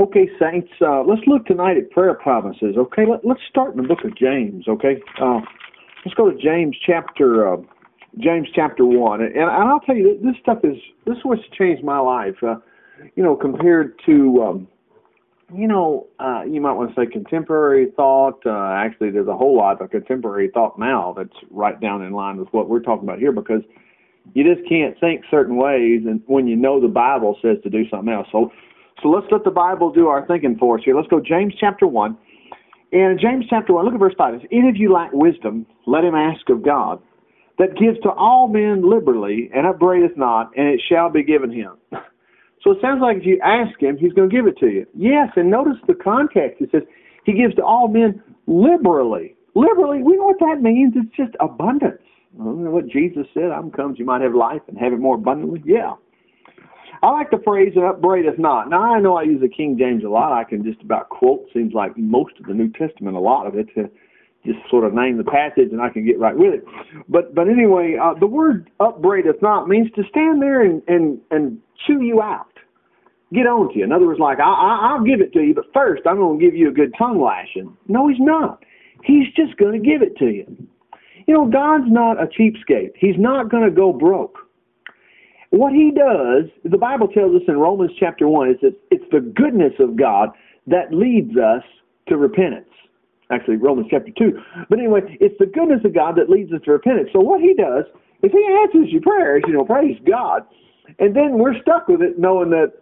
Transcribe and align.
Okay, 0.00 0.30
saints, 0.40 0.70
uh, 0.80 1.02
let's 1.02 1.20
look 1.26 1.44
tonight 1.44 1.76
at 1.76 1.90
prayer 1.90 2.14
promises. 2.14 2.74
Okay, 2.78 3.04
Let, 3.06 3.22
us 3.22 3.36
start 3.50 3.76
in 3.76 3.82
the 3.82 3.86
book 3.86 4.02
of 4.02 4.16
James. 4.16 4.66
Okay, 4.66 4.96
uh, 5.20 5.40
let's 6.06 6.14
go 6.14 6.30
to 6.30 6.36
James 6.38 6.74
chapter 6.86 7.46
uh, 7.52 7.58
James 8.18 8.48
chapter 8.54 8.86
one, 8.86 9.20
and, 9.20 9.36
and 9.36 9.50
I'll 9.50 9.80
tell 9.80 9.94
you 9.94 10.18
this 10.24 10.36
stuff 10.40 10.60
is 10.64 10.78
this 11.04 11.18
is 11.18 11.24
what's 11.24 11.42
changed 11.56 11.84
my 11.84 11.98
life. 11.98 12.36
Uh, 12.42 12.56
you 13.14 13.22
know, 13.22 13.36
compared 13.36 14.00
to 14.06 14.42
um, 14.42 14.68
you 15.54 15.68
know, 15.68 16.06
uh, 16.18 16.44
you 16.48 16.62
might 16.62 16.72
want 16.72 16.94
to 16.94 16.96
say 16.98 17.06
contemporary 17.06 17.92
thought. 17.94 18.40
Uh, 18.46 18.72
actually, 18.72 19.10
there's 19.10 19.28
a 19.28 19.36
whole 19.36 19.54
lot 19.54 19.82
of 19.82 19.90
contemporary 19.90 20.50
thought 20.54 20.78
now 20.78 21.12
that's 21.14 21.36
right 21.50 21.78
down 21.78 22.02
in 22.02 22.14
line 22.14 22.38
with 22.38 22.48
what 22.52 22.70
we're 22.70 22.80
talking 22.80 23.04
about 23.06 23.18
here 23.18 23.32
because 23.32 23.60
you 24.32 24.44
just 24.44 24.66
can't 24.66 24.98
think 24.98 25.24
certain 25.30 25.56
ways, 25.56 26.04
and 26.06 26.22
when 26.24 26.46
you 26.46 26.56
know 26.56 26.80
the 26.80 26.88
Bible 26.88 27.36
says 27.42 27.58
to 27.64 27.68
do 27.68 27.86
something 27.90 28.12
else. 28.12 28.28
So 28.32 28.50
so 29.02 29.08
let's 29.08 29.26
let 29.30 29.44
the 29.44 29.50
Bible 29.50 29.92
do 29.92 30.08
our 30.08 30.26
thinking 30.26 30.56
for 30.58 30.78
us 30.78 30.84
here. 30.84 30.96
Let's 30.96 31.08
go 31.08 31.20
James 31.20 31.54
chapter 31.58 31.86
1. 31.86 32.16
And 32.92 33.20
James 33.20 33.44
chapter 33.48 33.72
1, 33.72 33.84
look 33.84 33.94
at 33.94 34.00
verse 34.00 34.14
5. 34.18 34.34
If 34.34 34.42
any 34.50 34.68
of 34.68 34.76
you 34.76 34.92
lack 34.92 35.12
wisdom, 35.12 35.66
let 35.86 36.04
him 36.04 36.14
ask 36.14 36.48
of 36.48 36.64
God, 36.64 37.00
that 37.58 37.76
gives 37.76 38.00
to 38.00 38.10
all 38.10 38.48
men 38.48 38.82
liberally, 38.88 39.50
and 39.54 39.66
upbraideth 39.66 40.16
not, 40.16 40.50
and 40.56 40.66
it 40.66 40.80
shall 40.88 41.10
be 41.10 41.22
given 41.22 41.52
him. 41.52 41.76
So 42.62 42.72
it 42.72 42.78
sounds 42.82 43.00
like 43.00 43.18
if 43.18 43.26
you 43.26 43.40
ask 43.44 43.80
him, 43.80 43.96
he's 43.96 44.12
going 44.12 44.28
to 44.28 44.34
give 44.34 44.46
it 44.46 44.58
to 44.58 44.66
you. 44.66 44.86
Yes, 44.94 45.28
and 45.36 45.50
notice 45.50 45.76
the 45.86 45.94
context. 45.94 46.60
It 46.60 46.70
says 46.72 46.82
he 47.24 47.32
gives 47.32 47.54
to 47.56 47.62
all 47.62 47.88
men 47.88 48.22
liberally. 48.46 49.36
Liberally, 49.54 50.02
we 50.02 50.16
know 50.16 50.24
what 50.24 50.40
that 50.40 50.60
means. 50.60 50.94
It's 50.96 51.14
just 51.16 51.36
abundance. 51.40 52.00
You 52.38 52.44
know 52.44 52.70
what 52.70 52.88
Jesus 52.88 53.26
said, 53.34 53.50
I'm 53.50 53.70
come 53.70 53.94
you 53.96 54.04
might 54.04 54.22
have 54.22 54.34
life 54.34 54.62
and 54.68 54.78
have 54.78 54.92
it 54.92 54.98
more 54.98 55.16
abundantly. 55.16 55.62
Yeah. 55.64 55.94
I 57.02 57.10
like 57.10 57.30
the 57.30 57.40
phrase 57.44 57.72
"and 57.76 57.84
upbraideth 57.84 58.38
not." 58.38 58.68
Now 58.68 58.94
I 58.94 59.00
know 59.00 59.16
I 59.16 59.22
use 59.22 59.40
the 59.40 59.48
King 59.48 59.76
James 59.78 60.04
a 60.04 60.08
lot. 60.08 60.32
I 60.32 60.44
can 60.44 60.64
just 60.64 60.82
about 60.82 61.08
quote. 61.08 61.46
Seems 61.54 61.72
like 61.72 61.96
most 61.96 62.38
of 62.38 62.46
the 62.46 62.54
New 62.54 62.70
Testament, 62.70 63.16
a 63.16 63.20
lot 63.20 63.46
of 63.46 63.54
it, 63.56 63.68
to 63.74 63.90
just 64.44 64.58
sort 64.70 64.84
of 64.84 64.94
name 64.94 65.18
the 65.18 65.24
passage, 65.24 65.68
and 65.72 65.80
I 65.80 65.90
can 65.90 66.04
get 66.04 66.18
right 66.18 66.36
with 66.36 66.54
it. 66.54 66.64
But 67.08 67.34
but 67.34 67.48
anyway, 67.48 67.96
uh, 68.00 68.14
the 68.18 68.26
word 68.26 68.70
"upbraideth 68.80 69.40
not" 69.42 69.68
means 69.68 69.90
to 69.96 70.02
stand 70.08 70.42
there 70.42 70.62
and 70.62 70.82
and 70.88 71.20
and 71.30 71.58
chew 71.86 72.02
you 72.02 72.20
out, 72.20 72.52
get 73.32 73.46
on 73.46 73.72
to 73.72 73.78
you. 73.78 73.84
In 73.84 73.92
other 73.92 74.06
words, 74.06 74.20
like 74.20 74.38
I, 74.38 74.50
I 74.50 74.92
I'll 74.92 75.04
give 75.04 75.20
it 75.20 75.32
to 75.34 75.40
you, 75.40 75.54
but 75.54 75.72
first 75.72 76.02
I'm 76.06 76.16
going 76.16 76.38
to 76.38 76.44
give 76.44 76.54
you 76.54 76.68
a 76.68 76.72
good 76.72 76.94
tongue 76.98 77.20
lashing. 77.20 77.76
No, 77.88 78.08
he's 78.08 78.20
not. 78.20 78.64
He's 79.04 79.26
just 79.34 79.56
going 79.56 79.72
to 79.72 79.88
give 79.88 80.02
it 80.02 80.16
to 80.18 80.26
you. 80.26 80.46
You 81.26 81.34
know, 81.34 81.46
God's 81.46 81.90
not 81.90 82.20
a 82.20 82.26
cheapskate. 82.26 82.92
He's 82.96 83.16
not 83.18 83.50
going 83.50 83.64
to 83.64 83.70
go 83.70 83.92
broke. 83.92 84.38
What 85.50 85.72
he 85.72 85.90
does, 85.90 86.44
the 86.64 86.78
Bible 86.78 87.08
tells 87.08 87.34
us 87.34 87.42
in 87.48 87.58
Romans 87.58 87.90
chapter 87.98 88.28
1, 88.28 88.50
is 88.50 88.56
that 88.62 88.74
it's 88.90 89.04
the 89.10 89.20
goodness 89.20 89.72
of 89.80 89.96
God 89.96 90.30
that 90.68 90.92
leads 90.92 91.36
us 91.36 91.62
to 92.08 92.16
repentance. 92.16 92.68
Actually, 93.30 93.56
Romans 93.56 93.88
chapter 93.90 94.12
2. 94.16 94.38
But 94.68 94.78
anyway, 94.78 95.00
it's 95.20 95.36
the 95.38 95.46
goodness 95.46 95.80
of 95.84 95.94
God 95.94 96.16
that 96.16 96.30
leads 96.30 96.52
us 96.52 96.60
to 96.64 96.72
repentance. 96.72 97.10
So 97.12 97.20
what 97.20 97.40
he 97.40 97.54
does 97.54 97.84
is 98.22 98.30
he 98.32 98.58
answers 98.62 98.92
your 98.92 99.02
prayers, 99.02 99.42
you 99.46 99.52
know, 99.52 99.64
praise 99.64 99.98
God. 100.08 100.42
And 100.98 101.14
then 101.14 101.38
we're 101.38 101.60
stuck 101.62 101.88
with 101.88 102.02
it 102.02 102.18
knowing 102.18 102.50
that, 102.50 102.72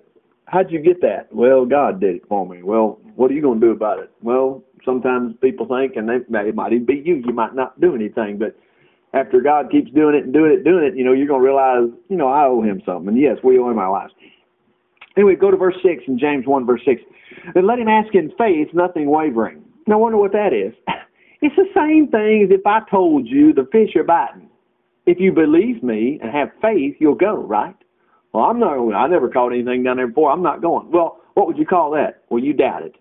how'd 0.46 0.70
you 0.70 0.80
get 0.80 1.00
that? 1.02 1.28
Well, 1.33 1.66
God 1.66 2.00
did 2.00 2.16
it 2.16 2.22
for 2.28 2.46
me. 2.46 2.62
Well, 2.62 2.98
what 3.16 3.30
are 3.30 3.34
you 3.34 3.42
going 3.42 3.61
to 3.61 3.66
do 3.66 3.72
about 3.72 3.98
it? 3.98 4.11
Well, 4.22 4.62
sometimes 4.84 5.34
people 5.41 5.66
think, 5.66 5.96
and 5.96 6.08
they, 6.08 6.16
it 6.16 6.55
might 6.55 6.72
even 6.72 6.86
be 6.86 7.02
you, 7.05 7.22
you 7.27 7.33
might 7.33 7.55
not 7.55 7.78
do 7.80 7.94
anything, 7.94 8.39
but 8.39 8.56
after 9.14 9.41
God 9.41 9.70
keeps 9.70 9.91
doing 9.92 10.14
it 10.14 10.25
and 10.25 10.33
doing 10.33 10.53
it, 10.53 10.64
doing 10.64 10.84
it, 10.84 10.97
you 10.97 11.05
know, 11.05 11.12
you're 11.12 11.27
going 11.27 11.41
to 11.41 11.45
realize, 11.45 11.89
you 12.09 12.17
know, 12.17 12.28
I 12.28 12.45
owe 12.45 12.62
him 12.62 12.83
something. 12.84 13.09
And 13.09 13.20
yes, 13.20 13.39
we 13.42 13.59
owe 13.59 13.70
him 13.70 13.78
our 13.78 13.91
lives. 13.91 14.12
Anyway, 15.17 15.34
go 15.34 15.51
to 15.51 15.56
verse 15.56 15.77
6 15.83 16.05
in 16.06 16.19
James 16.19 16.47
1, 16.47 16.67
verse 16.67 16.83
6. 16.84 17.03
And 17.55 17.67
let 17.67 17.79
him 17.79 17.89
ask 17.89 18.14
in 18.14 18.31
faith, 18.39 18.69
nothing 18.73 19.11
wavering. 19.11 19.64
Now, 19.86 19.95
I 19.95 19.98
wonder 19.98 20.19
what 20.19 20.33
that 20.33 20.53
is. 20.53 20.75
It's 21.41 21.55
the 21.55 21.69
same 21.73 22.09
thing 22.09 22.42
as 22.42 22.51
if 22.51 22.67
I 22.67 22.81
told 22.91 23.29
you 23.29 23.53
the 23.53 23.68
fish 23.70 23.95
are 23.95 24.02
biting. 24.02 24.48
If 25.07 25.20
you 25.20 25.30
believe 25.30 25.85
me 25.85 26.18
and 26.20 26.33
have 26.33 26.51
faith, 26.61 26.97
you'll 26.98 27.14
go, 27.14 27.36
right? 27.36 27.77
Well, 28.33 28.42
I'm 28.45 28.58
not 28.58 28.77
I 28.92 29.07
never 29.07 29.29
caught 29.29 29.52
anything 29.52 29.85
down 29.85 29.98
there 29.98 30.08
before. 30.08 30.33
I'm 30.33 30.42
not 30.42 30.61
going. 30.61 30.91
Well, 30.91 31.20
what 31.35 31.47
would 31.47 31.57
you 31.57 31.64
call 31.64 31.92
that? 31.92 32.24
Well, 32.29 32.42
you 32.42 32.52
doubt 32.52 32.83
it. 32.83 32.97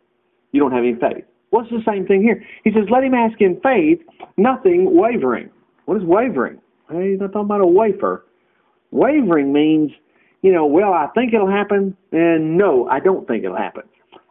You 0.52 0.62
don't 0.62 0.72
have 0.72 0.84
any 0.84 0.94
faith. 0.94 1.26
What's 1.50 1.72
well, 1.72 1.82
the 1.84 1.92
same 1.92 2.06
thing 2.06 2.22
here? 2.22 2.44
He 2.64 2.72
says, 2.72 2.84
let 2.92 3.04
him 3.04 3.16
ask 3.16 3.42
in 3.42 3.60
faith, 3.62 4.00
nothing 4.38 4.96
wavering. 4.96 5.50
What 5.88 6.02
is 6.02 6.04
wavering? 6.04 6.60
Hey, 6.92 7.12
he's 7.12 7.20
not 7.22 7.32
talking 7.32 7.46
about 7.46 7.62
a 7.62 7.66
wafer. 7.66 8.26
Wavering 8.92 9.54
means, 9.54 9.92
you 10.42 10.52
know, 10.52 10.66
well, 10.66 10.92
I 10.92 11.08
think 11.16 11.34
it'll 11.34 11.50
happen, 11.50 11.96
and 12.12 12.58
no, 12.58 12.90
I 12.90 13.00
don't 13.00 13.26
think 13.26 13.46
it'll 13.46 13.56
happen. 13.56 13.84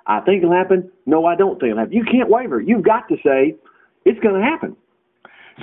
I 0.06 0.20
think 0.20 0.42
it'll 0.42 0.54
happen. 0.54 0.90
No, 1.06 1.24
I 1.24 1.34
don't 1.34 1.58
think 1.58 1.70
it'll 1.70 1.78
happen. 1.78 1.94
You 1.94 2.04
can't 2.04 2.28
waver. 2.28 2.60
You've 2.60 2.84
got 2.84 3.08
to 3.08 3.16
say, 3.24 3.56
it's 4.04 4.20
going 4.20 4.38
to 4.38 4.46
happen. 4.46 4.76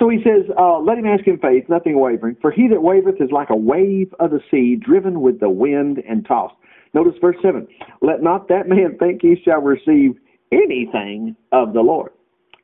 So 0.00 0.08
he 0.08 0.18
says, 0.24 0.50
uh, 0.58 0.80
let 0.80 0.98
him 0.98 1.06
ask 1.06 1.28
in 1.28 1.38
faith, 1.38 1.68
nothing 1.68 2.00
wavering. 2.00 2.36
For 2.42 2.50
he 2.50 2.66
that 2.68 2.80
wavereth 2.80 3.22
is 3.22 3.30
like 3.30 3.50
a 3.50 3.56
wave 3.56 4.12
of 4.18 4.32
the 4.32 4.40
sea, 4.50 4.74
driven 4.74 5.20
with 5.20 5.38
the 5.38 5.48
wind 5.48 6.02
and 6.08 6.26
tossed. 6.26 6.56
Notice 6.92 7.14
verse 7.20 7.36
7. 7.40 7.68
Let 8.02 8.20
not 8.20 8.48
that 8.48 8.68
man 8.68 8.98
think 8.98 9.22
he 9.22 9.36
shall 9.44 9.60
receive 9.60 10.16
anything 10.50 11.36
of 11.52 11.72
the 11.72 11.82
Lord. 11.82 12.10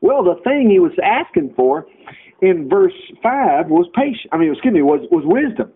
Well, 0.01 0.25
the 0.25 0.41
thing 0.43 0.69
he 0.69 0.81
was 0.81 0.93
asking 1.05 1.55
for 1.55 1.87
in 2.43 2.69
verse 2.69 2.95
five 3.23 3.69
was 3.69 3.87
patience. 3.95 4.29
I 4.33 4.39
mean, 4.39 4.53
excuse 4.53 4.75
me, 4.75 4.83
was 4.83 5.07
was 5.11 5.25
wisdom. 5.27 5.73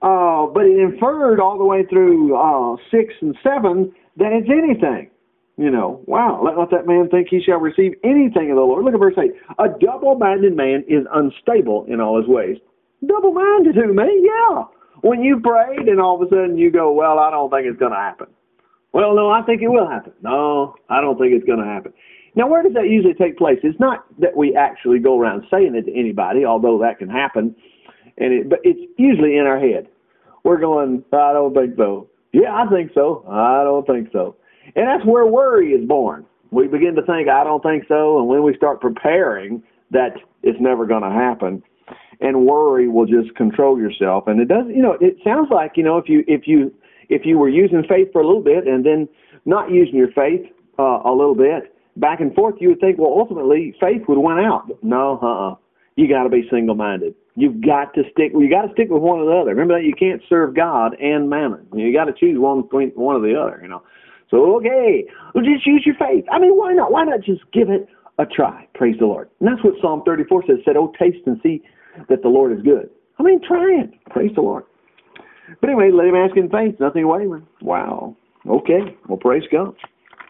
Uh, 0.00 0.46
but 0.46 0.64
it 0.64 0.78
inferred 0.78 1.38
all 1.38 1.58
the 1.58 1.64
way 1.64 1.84
through 1.84 2.34
uh, 2.34 2.76
six 2.90 3.12
and 3.20 3.36
seven 3.42 3.92
that 4.16 4.32
it's 4.32 4.48
anything. 4.48 5.10
You 5.58 5.70
know, 5.70 6.00
wow, 6.06 6.40
let 6.42 6.56
not 6.56 6.70
that 6.70 6.86
man 6.86 7.08
think 7.10 7.28
he 7.30 7.42
shall 7.44 7.58
receive 7.58 7.92
anything 8.02 8.50
of 8.50 8.56
the 8.56 8.64
Lord. 8.64 8.84
Look 8.84 8.94
at 8.94 9.00
verse 9.00 9.18
8. 9.18 9.30
A 9.58 9.68
double 9.78 10.14
minded 10.14 10.56
man 10.56 10.82
is 10.88 11.04
unstable 11.12 11.84
in 11.88 12.00
all 12.00 12.16
his 12.16 12.26
ways. 12.26 12.56
Double 13.06 13.32
minded 13.32 13.74
who, 13.74 13.92
me? 13.92 14.08
Yeah. 14.24 14.64
When 15.02 15.22
you 15.22 15.40
prayed 15.40 15.88
and 15.88 16.00
all 16.00 16.16
of 16.16 16.26
a 16.26 16.30
sudden 16.30 16.56
you 16.56 16.70
go, 16.70 16.92
well, 16.92 17.18
I 17.18 17.30
don't 17.30 17.50
think 17.50 17.66
it's 17.66 17.78
going 17.78 17.92
to 17.92 17.98
happen. 17.98 18.28
Well, 18.92 19.14
no, 19.14 19.30
I 19.30 19.42
think 19.42 19.60
it 19.62 19.68
will 19.68 19.88
happen. 19.88 20.12
No, 20.22 20.74
I 20.88 21.00
don't 21.00 21.18
think 21.18 21.32
it's 21.32 21.46
going 21.46 21.58
to 21.58 21.66
happen. 21.66 21.92
Now, 22.34 22.48
where 22.48 22.62
does 22.62 22.72
that 22.74 22.88
usually 22.88 23.14
take 23.14 23.36
place? 23.36 23.58
It's 23.62 23.78
not 23.78 24.06
that 24.18 24.36
we 24.36 24.56
actually 24.56 24.98
go 24.98 25.20
around 25.20 25.44
saying 25.50 25.74
it 25.74 25.84
to 25.84 25.98
anybody, 25.98 26.44
although 26.44 26.78
that 26.78 26.98
can 26.98 27.08
happen, 27.08 27.54
and 28.16 28.32
it, 28.32 28.48
but 28.48 28.60
it's 28.62 28.80
usually 28.96 29.36
in 29.36 29.46
our 29.46 29.58
head. 29.58 29.88
We're 30.44 30.58
going, 30.58 31.04
I 31.12 31.32
don't 31.32 31.54
think 31.54 31.76
so. 31.76 32.08
Yeah, 32.32 32.54
I 32.54 32.68
think 32.68 32.92
so. 32.94 33.24
I 33.30 33.62
don't 33.62 33.86
think 33.86 34.08
so. 34.12 34.36
And 34.74 34.88
that's 34.88 35.04
where 35.04 35.26
worry 35.26 35.72
is 35.72 35.86
born. 35.86 36.24
We 36.50 36.68
begin 36.68 36.94
to 36.96 37.02
think, 37.02 37.28
I 37.28 37.44
don't 37.44 37.62
think 37.62 37.84
so, 37.88 38.18
and 38.18 38.28
when 38.28 38.42
we 38.42 38.56
start 38.56 38.80
preparing, 38.80 39.62
that 39.90 40.12
it's 40.42 40.58
never 40.60 40.86
going 40.86 41.02
to 41.02 41.10
happen, 41.10 41.62
and 42.20 42.46
worry 42.46 42.88
will 42.88 43.06
just 43.06 43.34
control 43.36 43.78
yourself. 43.78 44.24
And 44.26 44.40
it 44.40 44.48
does, 44.48 44.64
you 44.68 44.82
know, 44.82 44.96
it 45.00 45.16
sounds 45.22 45.48
like, 45.50 45.72
you 45.76 45.82
know, 45.82 45.98
if 45.98 46.08
you 46.08 46.24
if 46.26 46.46
you 46.46 46.72
if 47.08 47.22
you 47.24 47.38
were 47.38 47.48
using 47.48 47.84
faith 47.88 48.08
for 48.12 48.22
a 48.22 48.26
little 48.26 48.42
bit 48.42 48.66
and 48.66 48.84
then 48.84 49.08
not 49.44 49.70
using 49.70 49.96
your 49.96 50.10
faith 50.12 50.40
uh, 50.78 51.00
a 51.04 51.12
little 51.12 51.34
bit, 51.34 51.74
back 51.96 52.20
and 52.20 52.34
forth, 52.34 52.56
you 52.60 52.70
would 52.70 52.80
think, 52.80 52.98
well, 52.98 53.14
ultimately 53.16 53.74
faith 53.80 54.02
would 54.08 54.18
win 54.18 54.38
out. 54.38 54.70
No, 54.82 55.18
uh-uh. 55.22 55.56
You 55.96 56.08
got 56.08 56.22
to 56.22 56.30
be 56.30 56.48
single-minded. 56.50 57.14
You've 57.34 57.60
got 57.60 57.94
to 57.94 58.02
stick. 58.12 58.32
You 58.34 58.48
got 58.48 58.62
to 58.62 58.72
stick 58.72 58.88
with 58.90 59.02
one 59.02 59.18
or 59.18 59.26
the 59.26 59.40
other. 59.40 59.50
Remember 59.50 59.78
that 59.78 59.84
you 59.84 59.94
can't 59.94 60.22
serve 60.28 60.54
God 60.54 60.94
and 61.00 61.28
mammon. 61.28 61.66
You 61.74 61.92
got 61.92 62.04
to 62.04 62.12
choose 62.12 62.38
one 62.38 62.62
between 62.62 62.90
one 62.90 63.16
or 63.16 63.20
the 63.20 63.38
other. 63.38 63.58
You 63.62 63.68
know. 63.68 63.82
So 64.30 64.56
okay, 64.56 65.04
well, 65.34 65.44
just 65.44 65.66
use 65.66 65.82
your 65.84 65.94
faith. 65.96 66.24
I 66.32 66.38
mean, 66.38 66.56
why 66.56 66.72
not? 66.72 66.92
Why 66.92 67.04
not 67.04 67.20
just 67.20 67.40
give 67.52 67.68
it 67.68 67.86
a 68.18 68.24
try? 68.24 68.66
Praise 68.74 68.96
the 68.98 69.06
Lord. 69.06 69.28
And 69.40 69.48
that's 69.48 69.62
what 69.62 69.74
Psalm 69.80 70.02
34 70.06 70.44
says. 70.46 70.56
Said, 70.64 70.76
"Oh, 70.76 70.92
taste 70.98 71.26
and 71.26 71.38
see 71.42 71.62
that 72.08 72.22
the 72.22 72.28
Lord 72.28 72.52
is 72.52 72.62
good." 72.62 72.88
I 73.18 73.22
mean, 73.22 73.40
try 73.46 73.82
it. 73.82 73.90
Praise 74.10 74.32
the 74.34 74.40
Lord. 74.40 74.64
But 75.60 75.68
anyway, 75.68 75.90
let 75.92 76.06
him 76.06 76.16
ask 76.16 76.36
in 76.36 76.48
faith, 76.48 76.80
nothing 76.80 77.06
wavering. 77.06 77.46
Wow. 77.60 78.16
Okay. 78.46 78.96
Well, 79.06 79.18
praise 79.18 79.44
God. 79.52 79.74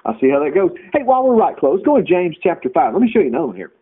I'll 0.05 0.19
see 0.21 0.31
how 0.31 0.43
that 0.43 0.55
goes. 0.55 0.71
Hey, 0.93 1.03
while 1.05 1.25
we're 1.25 1.37
right 1.37 1.57
close, 1.57 1.81
go 1.85 1.97
to 1.97 2.03
James 2.03 2.37
chapter 2.43 2.69
5. 2.69 2.93
Let 2.93 3.03
me 3.03 3.11
show 3.13 3.21
you 3.21 3.29
another 3.29 3.47
one 3.47 3.57
here. 3.57 3.73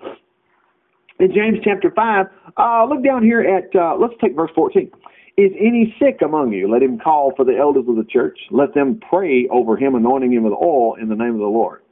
In 1.19 1.33
James 1.35 1.59
chapter 1.63 1.91
5, 1.91 2.27
uh, 2.57 2.87
look 2.89 3.05
down 3.05 3.23
here 3.23 3.41
at, 3.41 3.75
uh, 3.79 3.97
let's 3.97 4.15
take 4.21 4.35
verse 4.35 4.51
14. 4.55 4.91
Is 5.37 5.53
any 5.59 5.95
sick 5.99 6.21
among 6.23 6.53
you? 6.53 6.71
Let 6.71 6.83
him 6.83 6.99
call 6.99 7.33
for 7.37 7.45
the 7.45 7.57
elders 7.57 7.85
of 7.89 7.97
the 7.97 8.05
church. 8.05 8.39
Let 8.51 8.75
them 8.75 9.01
pray 9.09 9.49
over 9.51 9.77
him, 9.77 9.95
anointing 9.95 10.33
him 10.33 10.45
with 10.45 10.53
oil 10.53 10.97
in 11.01 11.09
the 11.09 11.15
name 11.15 11.35
of 11.35 11.41
the 11.41 11.47
Lord. 11.47 11.83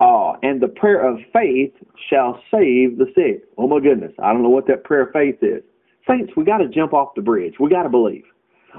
Uh, 0.00 0.34
and 0.42 0.60
the 0.60 0.68
prayer 0.68 1.00
of 1.00 1.18
faith 1.32 1.72
shall 2.08 2.40
save 2.50 2.98
the 2.98 3.06
sick. 3.14 3.44
Oh 3.58 3.66
my 3.66 3.80
goodness, 3.80 4.12
I 4.22 4.32
don't 4.32 4.42
know 4.42 4.48
what 4.48 4.66
that 4.68 4.84
prayer 4.84 5.02
of 5.02 5.12
faith 5.12 5.36
is. 5.42 5.62
Saints, 6.08 6.32
we 6.36 6.44
got 6.44 6.58
to 6.58 6.68
jump 6.68 6.92
off 6.92 7.14
the 7.16 7.22
bridge. 7.22 7.54
We 7.58 7.68
got 7.68 7.82
to 7.82 7.88
believe. 7.88 8.24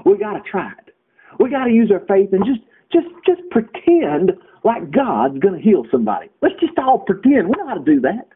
We 0.04 0.16
got 0.16 0.32
to 0.32 0.40
try 0.50 0.72
it. 0.86 0.94
We 1.38 1.50
got 1.50 1.64
to 1.64 1.70
use 1.70 1.90
our 1.92 2.00
faith 2.06 2.30
and 2.32 2.44
just 2.44 2.60
just 2.92 3.08
just 3.26 3.40
pretend 3.50 4.32
like 4.64 4.90
God's 4.90 5.38
going 5.38 5.54
to 5.54 5.60
heal 5.60 5.84
somebody. 5.90 6.28
Let's 6.42 6.58
just 6.60 6.78
all 6.78 6.98
pretend. 6.98 7.48
We 7.48 7.54
know 7.56 7.68
how 7.68 7.74
to 7.74 7.84
do 7.84 8.00
that. 8.00 8.28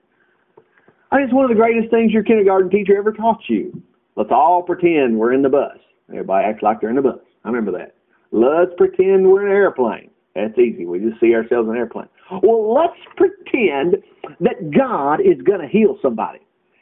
I 1.11 1.17
think 1.17 1.27
it's 1.29 1.35
one 1.35 1.45
of 1.45 1.51
the 1.51 1.57
greatest 1.57 1.91
things 1.91 2.13
your 2.13 2.25
kindergarten 2.25 2.71
teacher 2.71 2.97
ever 2.97 3.13
taught 3.13 3.43
you. 3.49 3.83
Let's 4.17 4.31
all 4.33 4.63
pretend 4.63 5.19
we're 5.19 5.33
in 5.33 5.43
the 5.43 5.49
bus. 5.49 5.79
Everybody 6.09 6.47
acts 6.47 6.63
like 6.63 6.81
they're 6.81 6.91
in 6.91 6.97
the 6.97 7.03
bus. 7.03 7.21
I 7.45 7.49
remember 7.49 7.73
that. 7.79 7.95
Let's 8.31 8.73
pretend 8.77 9.29
we're 9.29 9.47
in 9.47 9.53
an 9.53 9.57
airplane. 9.57 10.11
That's 10.35 10.59
easy. 10.59 10.87
We 10.87 10.99
just 10.99 11.21
see 11.21 11.35
ourselves 11.35 11.69
in 11.69 11.75
an 11.75 11.79
airplane. 11.79 12.09
Well, 12.43 12.75
let's 12.75 12.99
pretend 13.17 13.97
that 14.41 14.71
God 14.77 15.21
is 15.21 15.41
going 15.43 15.61
to 15.61 15.69
heal 15.69 15.99
somebody. 16.03 16.41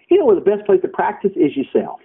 You 0.08 0.19
know 0.19 0.26
where 0.26 0.34
the 0.34 0.40
best 0.40 0.64
place 0.64 0.80
to 0.82 0.88
practice 0.88 1.32
is 1.36 1.56
yourself. 1.56 2.00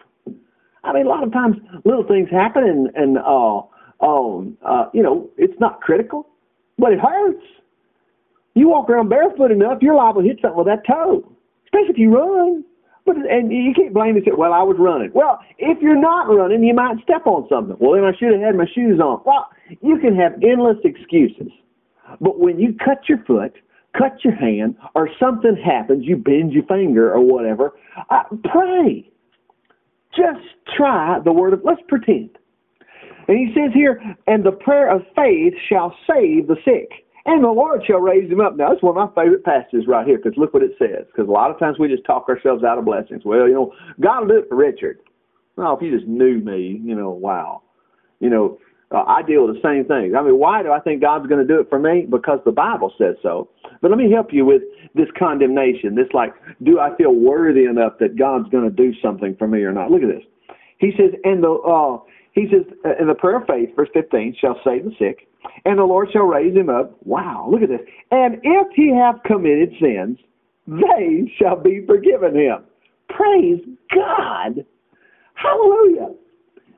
I 0.83 0.93
mean, 0.93 1.05
a 1.05 1.09
lot 1.09 1.23
of 1.23 1.31
times 1.31 1.57
little 1.85 2.05
things 2.07 2.29
happen, 2.29 2.63
and 2.63 2.89
and 2.95 3.17
uh, 3.17 3.61
um, 3.99 4.57
uh, 4.65 4.85
you 4.93 5.01
know, 5.01 5.29
it's 5.37 5.59
not 5.59 5.81
critical, 5.81 6.27
but 6.77 6.93
it 6.93 6.99
hurts. 6.99 7.43
You 8.53 8.69
walk 8.69 8.89
around 8.89 9.09
barefoot 9.09 9.51
enough, 9.51 9.79
you're 9.81 9.95
liable 9.95 10.21
to 10.21 10.27
hit 10.27 10.39
something 10.41 10.57
with 10.57 10.67
that 10.67 10.85
toe, 10.87 11.23
especially 11.65 11.91
if 11.91 11.97
you 11.97 12.15
run. 12.15 12.63
But 13.05 13.15
and 13.17 13.51
you 13.51 13.73
can't 13.73 13.93
blame 13.93 14.17
yourself. 14.17 14.37
Well, 14.37 14.51
I 14.51 14.63
was 14.63 14.75
running. 14.77 15.11
Well, 15.13 15.39
if 15.57 15.81
you're 15.81 15.99
not 15.99 16.23
running, 16.27 16.61
you 16.61 16.73
might 16.73 17.01
step 17.01 17.25
on 17.25 17.47
something. 17.47 17.77
Well, 17.79 17.93
then 17.93 18.03
I 18.03 18.11
should 18.17 18.33
have 18.33 18.41
had 18.41 18.55
my 18.55 18.65
shoes 18.75 18.99
on. 18.99 19.21
Well, 19.25 19.47
you 19.81 19.97
can 19.99 20.13
have 20.15 20.33
endless 20.43 20.77
excuses. 20.83 21.51
But 22.19 22.39
when 22.39 22.59
you 22.59 22.73
cut 22.73 23.07
your 23.07 23.23
foot, 23.23 23.53
cut 23.97 24.23
your 24.25 24.35
hand, 24.35 24.75
or 24.93 25.09
something 25.19 25.55
happens, 25.55 26.05
you 26.05 26.17
bend 26.17 26.51
your 26.51 26.63
finger 26.63 27.13
or 27.13 27.21
whatever, 27.21 27.73
uh, 28.09 28.23
pray. 28.43 29.09
Just 30.15 30.43
try 30.75 31.19
the 31.23 31.31
word 31.31 31.53
of. 31.53 31.61
Let's 31.63 31.81
pretend. 31.87 32.37
And 33.27 33.37
he 33.37 33.53
says 33.53 33.71
here, 33.73 34.01
and 34.27 34.43
the 34.43 34.51
prayer 34.51 34.89
of 34.89 35.01
faith 35.15 35.53
shall 35.69 35.95
save 36.07 36.47
the 36.47 36.57
sick 36.63 37.07
and 37.27 37.43
the 37.43 37.49
Lord 37.49 37.83
shall 37.85 37.99
raise 37.99 38.31
him 38.31 38.39
up. 38.39 38.55
Now, 38.55 38.69
that's 38.69 38.81
one 38.81 38.97
of 38.97 39.13
my 39.13 39.21
favorite 39.21 39.43
passages 39.43 39.83
right 39.85 40.07
here 40.07 40.17
because 40.17 40.37
look 40.37 40.53
what 40.53 40.63
it 40.63 40.71
says. 40.79 41.05
Because 41.07 41.27
a 41.27 41.31
lot 41.31 41.51
of 41.51 41.59
times 41.59 41.77
we 41.77 41.89
just 41.89 42.05
talk 42.05 42.29
ourselves 42.29 42.63
out 42.63 42.79
of 42.79 42.85
blessings. 42.85 43.23
Well, 43.25 43.47
you 43.47 43.53
know, 43.53 43.73
God 43.99 44.21
will 44.21 44.27
do 44.29 44.37
it 44.39 44.49
for 44.49 44.55
Richard. 44.55 44.99
Well, 45.57 45.75
if 45.75 45.81
you 45.81 45.93
just 45.93 46.07
knew 46.07 46.39
me, 46.39 46.81
you 46.81 46.95
know, 46.95 47.09
wow. 47.09 47.63
You 48.21 48.29
know, 48.29 48.57
uh, 48.95 49.03
I 49.05 49.23
deal 49.23 49.45
with 49.45 49.57
the 49.57 49.61
same 49.61 49.83
things. 49.83 50.15
I 50.17 50.23
mean, 50.23 50.39
why 50.39 50.63
do 50.63 50.71
I 50.71 50.79
think 50.79 51.01
God's 51.01 51.27
going 51.27 51.45
to 51.45 51.53
do 51.53 51.59
it 51.59 51.67
for 51.67 51.77
me? 51.77 52.07
Because 52.09 52.39
the 52.45 52.53
Bible 52.53 52.93
says 52.97 53.15
so. 53.21 53.49
But 53.81 53.91
let 53.91 53.97
me 53.97 54.09
help 54.09 54.31
you 54.31 54.45
with 54.45 54.61
this 54.95 55.07
condemnation. 55.19 55.95
This, 55.95 56.07
like, 56.13 56.33
do 56.63 56.79
I 56.79 56.95
feel 56.95 57.13
worthy 57.13 57.65
enough 57.65 57.93
that 57.99 58.17
God's 58.17 58.47
going 58.49 58.63
to 58.63 58.73
do 58.73 58.93
something 59.03 59.35
for 59.37 59.49
me 59.49 59.63
or 59.63 59.73
not? 59.73 59.91
Look 59.91 60.01
at 60.01 60.07
this. 60.07 60.23
He 60.79 60.91
says, 60.91 61.11
and 61.25 61.43
the 61.43 61.51
uh, 61.51 61.97
he 62.37 62.47
says, 62.51 62.65
in 62.99 63.07
the 63.07 63.15
prayer 63.15 63.37
of 63.37 63.47
faith, 63.47 63.69
verse 63.75 63.89
15, 63.93 64.35
shall 64.39 64.59
save 64.63 64.85
the 64.85 64.91
sick, 64.99 65.27
and 65.65 65.79
the 65.79 65.83
Lord 65.83 66.09
shall 66.11 66.23
raise 66.23 66.55
him 66.55 66.69
up. 66.69 66.95
Wow, 67.03 67.47
look 67.51 67.61
at 67.61 67.69
this. 67.69 67.81
And 68.11 68.39
if 68.43 68.67
he 68.75 68.93
have 68.93 69.23
committed 69.23 69.73
sins, 69.81 70.19
they 70.67 71.31
shall 71.39 71.55
be 71.55 71.85
forgiven 71.85 72.35
him. 72.35 72.63
Praise 73.09 73.61
God. 73.93 74.65
Hallelujah. 75.35 76.13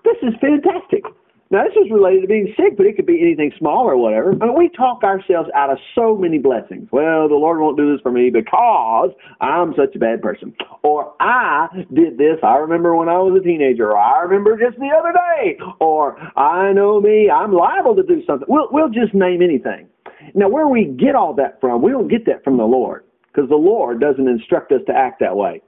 This 0.04 0.18
is 0.22 0.34
fantastic. 0.40 1.04
Now, 1.52 1.64
this 1.64 1.74
is 1.84 1.92
related 1.92 2.22
to 2.22 2.28
being 2.28 2.54
sick, 2.56 2.78
but 2.78 2.86
it 2.86 2.96
could 2.96 3.08
be 3.08 3.22
anything 3.22 3.52
small 3.58 3.90
or 3.90 3.98
whatever. 3.98 4.34
I 4.40 4.46
mean, 4.46 4.56
we 4.56 4.70
talk 4.70 5.04
ourselves 5.04 5.50
out 5.56 5.72
of 5.72 5.80
so 5.96 6.16
many 6.16 6.38
blessings. 6.38 6.88
Well, 6.92 7.28
the 7.28 7.34
Lord 7.34 7.60
won't 7.60 7.76
do 7.76 7.92
this 7.92 8.02
for 8.02 8.12
me 8.12 8.30
because 8.30 9.10
I'm 9.42 9.74
such 9.76 9.96
a 9.96 10.00
bad 10.00 10.22
person. 10.22 10.54
Or 10.84 11.16
I 11.20 11.68
did 11.92 12.20
this. 12.20 12.38
I 12.44 12.58
remember 12.58 12.96
when 12.96 13.10
I 13.10 13.18
was 13.18 13.40
a 13.42 13.44
teenager. 13.44 13.90
Or 13.90 13.98
I 13.98 14.22
remember 14.22 14.60
just 14.60 14.78
the 14.78 14.90
other 14.96 15.12
day. 15.12 15.58
Or 15.80 16.20
I 16.38 16.72
know 16.72 17.02
me. 17.02 17.32
I'm 17.32 17.52
liable 17.52 17.96
to 17.96 18.04
do 18.04 18.22
something. 18.28 18.46
We'll, 18.48 18.68
we'll 18.72 18.90
just 18.90 19.16
name 19.16 19.42
anything. 19.42 19.88
Now, 20.36 20.50
where 20.50 20.68
we 20.68 20.86
get 20.86 21.16
all 21.16 21.34
that 21.36 21.60
from, 21.60 21.82
we 21.82 21.90
don't 21.90 22.10
get 22.10 22.28
that 22.28 22.44
from 22.44 22.58
the 22.58 22.64
Lord 22.64 23.06
because 23.34 23.50
the 23.50 23.56
Lord 23.56 24.00
doesn't 24.00 24.28
instruct 24.28 24.72
us 24.72 24.82
to 24.86 24.94
act 24.94 25.20
that 25.22 25.36
way. 25.36 25.64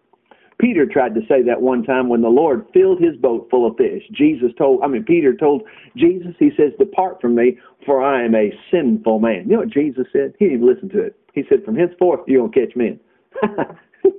Peter 0.61 0.85
tried 0.85 1.15
to 1.15 1.21
say 1.27 1.41
that 1.41 1.59
one 1.59 1.81
time 1.81 2.07
when 2.07 2.21
the 2.21 2.29
Lord 2.29 2.67
filled 2.71 3.01
his 3.01 3.17
boat 3.17 3.47
full 3.49 3.67
of 3.67 3.75
fish. 3.77 4.03
Jesus 4.11 4.51
told, 4.59 4.83
I 4.83 4.87
mean, 4.87 5.03
Peter 5.03 5.35
told 5.35 5.63
Jesus, 5.97 6.35
he 6.37 6.51
says, 6.55 6.71
Depart 6.77 7.19
from 7.19 7.33
me, 7.33 7.57
for 7.83 8.03
I 8.03 8.23
am 8.23 8.35
a 8.35 8.53
sinful 8.69 9.19
man. 9.19 9.45
You 9.47 9.53
know 9.53 9.59
what 9.59 9.69
Jesus 9.69 10.05
said? 10.13 10.35
He 10.37 10.49
didn't 10.49 10.67
listen 10.67 10.87
to 10.89 11.01
it. 11.01 11.19
He 11.33 11.43
said, 11.49 11.65
From 11.65 11.75
henceforth, 11.75 12.21
you're 12.27 12.47
going 12.47 12.51
to 12.51 12.59
catch 12.59 12.75
men. 12.75 12.99
he 14.03 14.09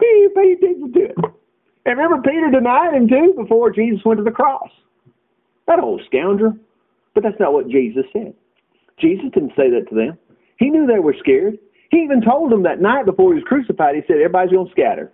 didn't 0.00 0.34
pay 0.34 0.52
attention 0.52 0.92
to 0.94 1.04
it. 1.04 1.16
And 1.86 1.98
remember, 1.98 2.20
Peter 2.28 2.50
denied 2.50 2.94
him 2.94 3.06
too 3.06 3.34
before 3.36 3.70
Jesus 3.70 4.00
went 4.04 4.18
to 4.18 4.24
the 4.24 4.32
cross. 4.32 4.70
That 5.68 5.78
old 5.78 6.02
scoundrel. 6.06 6.54
But 7.14 7.22
that's 7.22 7.38
not 7.38 7.52
what 7.52 7.68
Jesus 7.68 8.04
said. 8.12 8.34
Jesus 8.98 9.26
didn't 9.32 9.52
say 9.56 9.70
that 9.70 9.88
to 9.90 9.94
them. 9.94 10.18
He 10.58 10.70
knew 10.70 10.86
they 10.86 10.98
were 10.98 11.14
scared. 11.20 11.56
He 11.90 11.98
even 11.98 12.20
told 12.20 12.50
them 12.50 12.64
that 12.64 12.80
night 12.80 13.06
before 13.06 13.32
he 13.32 13.36
was 13.36 13.44
crucified, 13.46 13.94
he 13.94 14.02
said, 14.08 14.16
Everybody's 14.16 14.50
going 14.50 14.66
to 14.66 14.72
scatter. 14.72 15.12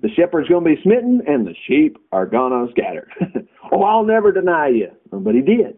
The 0.00 0.08
shepherd's 0.16 0.48
going 0.48 0.64
to 0.64 0.70
be 0.74 0.82
smitten, 0.82 1.22
and 1.26 1.46
the 1.46 1.54
sheep 1.66 1.98
are 2.12 2.26
going 2.26 2.52
to 2.52 2.72
scatter. 2.72 3.08
oh, 3.72 3.82
I'll 3.82 4.04
never 4.04 4.32
deny 4.32 4.68
you. 4.68 4.88
But 5.10 5.34
he 5.34 5.40
did. 5.40 5.76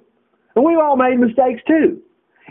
And 0.54 0.64
we've 0.64 0.78
all 0.78 0.96
made 0.96 1.18
mistakes 1.18 1.62
too. 1.66 2.00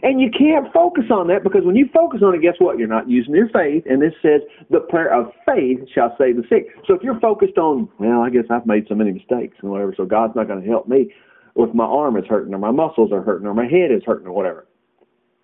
And 0.01 0.19
you 0.19 0.29
can't 0.29 0.73
focus 0.73 1.05
on 1.11 1.27
that 1.27 1.43
because 1.43 1.63
when 1.63 1.75
you 1.75 1.87
focus 1.93 2.21
on 2.23 2.33
it, 2.33 2.41
guess 2.41 2.55
what? 2.57 2.79
You're 2.79 2.87
not 2.87 3.09
using 3.09 3.35
your 3.35 3.47
faith. 3.49 3.83
And 3.87 4.01
this 4.01 4.13
says, 4.21 4.41
the 4.69 4.79
prayer 4.79 5.13
of 5.13 5.31
faith 5.45 5.79
shall 5.93 6.15
save 6.17 6.37
the 6.37 6.43
sick. 6.49 6.67
So 6.87 6.95
if 6.95 7.03
you're 7.03 7.19
focused 7.19 7.57
on, 7.57 7.87
well, 7.99 8.21
I 8.21 8.29
guess 8.29 8.45
I've 8.49 8.65
made 8.65 8.85
so 8.89 8.95
many 8.95 9.11
mistakes 9.11 9.55
and 9.61 9.71
whatever, 9.71 9.93
so 9.95 10.05
God's 10.05 10.35
not 10.35 10.47
going 10.47 10.61
to 10.61 10.67
help 10.67 10.87
me 10.87 11.13
if 11.55 11.73
my 11.75 11.85
arm 11.85 12.17
is 12.17 12.25
hurting 12.27 12.53
or 12.53 12.57
my 12.57 12.71
muscles 12.71 13.11
are 13.11 13.21
hurting 13.21 13.47
or 13.47 13.53
my 13.53 13.67
head 13.67 13.91
is 13.91 14.01
hurting 14.05 14.27
or 14.27 14.33
whatever. 14.33 14.67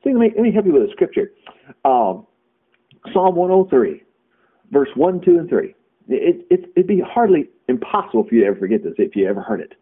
See, 0.04 0.12
let 0.12 0.20
me, 0.20 0.32
let 0.36 0.44
me 0.44 0.52
help 0.52 0.66
you 0.66 0.74
with 0.74 0.90
a 0.90 0.92
scripture. 0.92 1.32
Um, 1.86 2.26
Psalm 3.14 3.36
103, 3.36 4.04
verse 4.72 4.90
1, 4.96 5.22
2, 5.22 5.38
and 5.38 5.50
3. 5.50 5.76
It, 6.10 6.46
it, 6.50 6.72
it'd 6.76 6.88
be 6.88 7.02
hardly 7.06 7.50
impossible 7.68 8.26
for 8.28 8.36
you 8.36 8.42
to 8.42 8.48
ever 8.48 8.60
forget 8.60 8.84
this 8.84 8.94
if 8.98 9.16
you 9.16 9.28
ever 9.28 9.42
heard 9.42 9.62
it. 9.62 9.74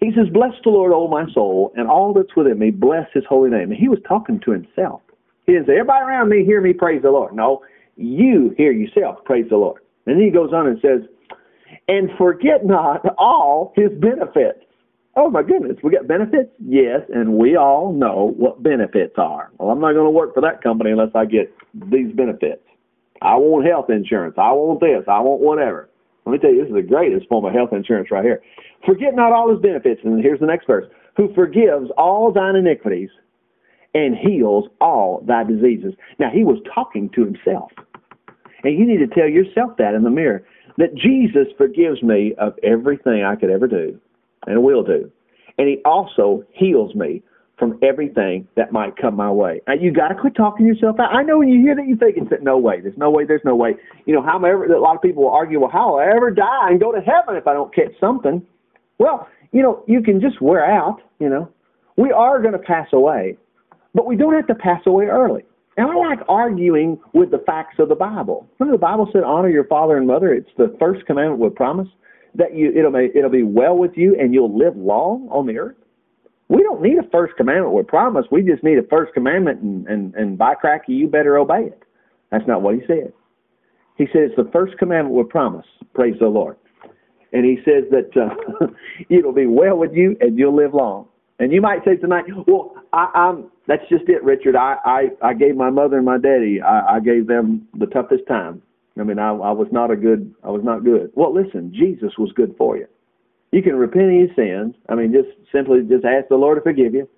He 0.00 0.12
says, 0.16 0.28
Bless 0.32 0.52
the 0.64 0.70
Lord, 0.70 0.92
O 0.94 1.08
my 1.08 1.30
soul, 1.32 1.72
and 1.76 1.88
all 1.88 2.14
that's 2.14 2.34
within 2.34 2.58
me, 2.58 2.70
bless 2.70 3.06
his 3.12 3.24
holy 3.28 3.50
name. 3.50 3.70
And 3.70 3.78
he 3.78 3.88
was 3.88 3.98
talking 4.08 4.40
to 4.44 4.50
himself. 4.52 5.02
He 5.46 5.52
didn't 5.52 5.66
say, 5.66 5.72
Everybody 5.72 6.04
around 6.04 6.28
me 6.30 6.44
hear 6.44 6.60
me 6.60 6.72
praise 6.72 7.02
the 7.02 7.10
Lord. 7.10 7.34
No, 7.34 7.60
you 7.96 8.54
hear 8.56 8.72
yourself 8.72 9.24
praise 9.24 9.46
the 9.50 9.56
Lord. 9.56 9.82
And 10.06 10.16
then 10.16 10.24
he 10.24 10.30
goes 10.30 10.52
on 10.52 10.66
and 10.66 10.80
says, 10.80 11.02
And 11.88 12.10
forget 12.16 12.64
not 12.64 13.04
all 13.18 13.72
his 13.76 13.90
benefits. 14.00 14.64
Oh 15.16 15.28
my 15.28 15.42
goodness, 15.42 15.76
we 15.82 15.90
got 15.90 16.06
benefits? 16.06 16.50
Yes, 16.64 17.00
and 17.12 17.34
we 17.34 17.56
all 17.56 17.92
know 17.92 18.32
what 18.36 18.62
benefits 18.62 19.14
are. 19.18 19.50
Well, 19.58 19.70
I'm 19.70 19.80
not 19.80 19.92
going 19.92 20.06
to 20.06 20.10
work 20.10 20.34
for 20.34 20.40
that 20.40 20.62
company 20.62 20.92
unless 20.92 21.10
I 21.14 21.24
get 21.24 21.52
these 21.74 22.12
benefits. 22.14 22.62
I 23.22 23.36
want 23.36 23.66
health 23.66 23.90
insurance. 23.90 24.34
I 24.38 24.52
want 24.52 24.80
this. 24.80 25.04
I 25.06 25.20
want 25.20 25.40
whatever. 25.40 25.90
Let 26.24 26.32
me 26.32 26.38
tell 26.38 26.52
you, 26.52 26.62
this 26.62 26.68
is 26.68 26.74
the 26.74 26.82
greatest 26.82 27.28
form 27.28 27.44
of 27.44 27.52
health 27.52 27.72
insurance 27.72 28.10
right 28.10 28.24
here. 28.24 28.42
Forget 28.86 29.14
not 29.14 29.32
all 29.32 29.50
his 29.50 29.60
benefits. 29.60 30.00
And 30.04 30.22
here's 30.22 30.40
the 30.40 30.46
next 30.46 30.66
verse. 30.66 30.86
Who 31.16 31.32
forgives 31.34 31.90
all 31.96 32.32
thine 32.32 32.56
iniquities 32.56 33.10
and 33.94 34.16
heals 34.16 34.66
all 34.80 35.22
thy 35.26 35.44
diseases. 35.44 35.94
Now, 36.18 36.30
he 36.30 36.44
was 36.44 36.58
talking 36.72 37.10
to 37.10 37.24
himself. 37.24 37.72
And 38.62 38.78
you 38.78 38.86
need 38.86 38.98
to 38.98 39.06
tell 39.06 39.28
yourself 39.28 39.76
that 39.78 39.94
in 39.94 40.02
the 40.02 40.10
mirror 40.10 40.46
that 40.78 40.94
Jesus 40.94 41.48
forgives 41.58 42.02
me 42.02 42.34
of 42.38 42.54
everything 42.62 43.24
I 43.24 43.34
could 43.34 43.50
ever 43.50 43.66
do 43.66 43.98
and 44.46 44.62
will 44.62 44.82
do. 44.82 45.10
And 45.58 45.68
he 45.68 45.78
also 45.84 46.44
heals 46.52 46.94
me 46.94 47.22
from 47.60 47.78
everything 47.82 48.48
that 48.56 48.72
might 48.72 48.96
come 48.96 49.14
my 49.14 49.30
way. 49.30 49.60
Now, 49.68 49.74
you 49.74 49.92
got 49.92 50.08
to 50.08 50.14
quit 50.16 50.34
talking 50.34 50.66
yourself 50.66 50.98
out. 50.98 51.14
I 51.14 51.22
know 51.22 51.38
when 51.38 51.48
you 51.48 51.60
hear 51.60 51.76
that, 51.76 51.86
you 51.86 51.94
think 51.94 52.16
it's 52.16 52.30
that 52.30 52.42
no 52.42 52.58
way. 52.58 52.80
There's 52.80 52.96
no 52.96 53.10
way. 53.10 53.24
There's 53.24 53.44
no 53.44 53.54
way. 53.54 53.74
You 54.06 54.14
know, 54.14 54.22
however, 54.22 54.64
a 54.64 54.80
lot 54.80 54.96
of 54.96 55.02
people 55.02 55.24
will 55.24 55.30
argue, 55.30 55.60
well, 55.60 55.70
how 55.70 55.92
will 55.92 56.00
I 56.00 56.06
ever 56.06 56.30
die 56.30 56.70
and 56.70 56.80
go 56.80 56.90
to 56.90 57.00
heaven 57.00 57.36
if 57.36 57.46
I 57.46 57.52
don't 57.52 57.72
catch 57.72 57.92
something? 58.00 58.44
Well, 58.98 59.28
you 59.52 59.62
know, 59.62 59.84
you 59.86 60.02
can 60.02 60.20
just 60.20 60.40
wear 60.40 60.64
out. 60.64 61.00
You 61.20 61.28
know, 61.28 61.48
we 61.96 62.10
are 62.10 62.40
going 62.40 62.54
to 62.54 62.58
pass 62.58 62.88
away, 62.92 63.36
but 63.94 64.06
we 64.06 64.16
don't 64.16 64.34
have 64.34 64.46
to 64.48 64.54
pass 64.54 64.80
away 64.86 65.04
early. 65.04 65.44
And 65.76 65.86
I 65.88 65.94
like 65.94 66.18
arguing 66.28 66.98
with 67.12 67.30
the 67.30 67.42
facts 67.46 67.76
of 67.78 67.88
the 67.88 67.94
Bible. 67.94 68.48
Remember, 68.58 68.76
the 68.76 68.80
Bible 68.80 69.08
said, 69.12 69.22
"Honor 69.22 69.48
your 69.48 69.64
father 69.64 69.96
and 69.96 70.06
mother." 70.06 70.32
It's 70.34 70.50
the 70.58 70.74
first 70.78 71.06
commandment 71.06 71.40
with 71.40 71.54
promise 71.54 71.88
that 72.34 72.54
you 72.54 72.72
it'll 72.74 72.94
it'll 72.96 73.30
be 73.30 73.42
well 73.42 73.76
with 73.76 73.92
you 73.96 74.16
and 74.18 74.34
you'll 74.34 74.56
live 74.56 74.76
long 74.76 75.28
on 75.30 75.46
the 75.46 75.58
earth. 75.58 75.76
We 76.50 76.64
don't 76.64 76.82
need 76.82 76.98
a 76.98 77.08
first 77.10 77.36
commandment 77.36 77.74
with 77.74 77.86
promise. 77.86 78.26
We 78.32 78.42
just 78.42 78.64
need 78.64 78.76
a 78.76 78.82
first 78.90 79.14
commandment, 79.14 79.60
and, 79.60 79.86
and, 79.86 80.14
and 80.16 80.36
by 80.36 80.54
cracky, 80.54 80.92
you 80.92 81.06
better 81.06 81.38
obey 81.38 81.66
it. 81.66 81.82
That's 82.32 82.46
not 82.48 82.60
what 82.60 82.74
he 82.74 82.80
said. 82.88 83.12
He 83.96 84.06
said 84.12 84.22
it's 84.22 84.36
the 84.36 84.50
first 84.52 84.76
commandment 84.76 85.14
with 85.14 85.28
promise. 85.28 85.66
Praise 85.94 86.16
the 86.18 86.26
Lord. 86.26 86.56
And 87.32 87.44
he 87.44 87.58
says 87.64 87.84
that 87.92 88.10
uh, 88.20 88.66
it'll 89.08 89.32
be 89.32 89.46
well 89.46 89.76
with 89.76 89.92
you 89.92 90.16
and 90.20 90.36
you'll 90.36 90.56
live 90.56 90.74
long. 90.74 91.06
And 91.38 91.52
you 91.52 91.60
might 91.60 91.84
say 91.84 91.96
tonight, 91.96 92.24
well, 92.46 92.74
I, 92.92 93.10
I'm. 93.14 93.50
That's 93.68 93.88
just 93.88 94.08
it, 94.08 94.22
Richard. 94.24 94.56
I, 94.56 94.76
I, 94.84 95.08
I 95.22 95.34
gave 95.34 95.56
my 95.56 95.70
mother 95.70 95.96
and 95.96 96.04
my 96.04 96.18
daddy. 96.18 96.60
I, 96.60 96.96
I 96.96 97.00
gave 97.00 97.28
them 97.28 97.68
the 97.78 97.86
toughest 97.86 98.26
time. 98.26 98.60
I 98.98 99.04
mean, 99.04 99.20
I, 99.20 99.30
I 99.30 99.52
was 99.52 99.68
not 99.70 99.92
a 99.92 99.96
good. 99.96 100.34
I 100.42 100.50
was 100.50 100.62
not 100.64 100.84
good. 100.84 101.12
Well, 101.14 101.32
listen, 101.32 101.72
Jesus 101.72 102.12
was 102.18 102.32
good 102.34 102.54
for 102.58 102.76
you. 102.76 102.86
You 103.52 103.62
can 103.62 103.76
repent 103.76 104.06
of 104.06 104.12
your 104.12 104.28
sins. 104.36 104.74
I 104.88 104.94
mean, 104.94 105.12
just 105.12 105.28
simply 105.52 105.82
just 105.82 106.04
ask 106.04 106.28
the 106.28 106.36
Lord 106.36 106.58
to 106.58 106.62
forgive 106.62 106.94
you. 106.94 107.08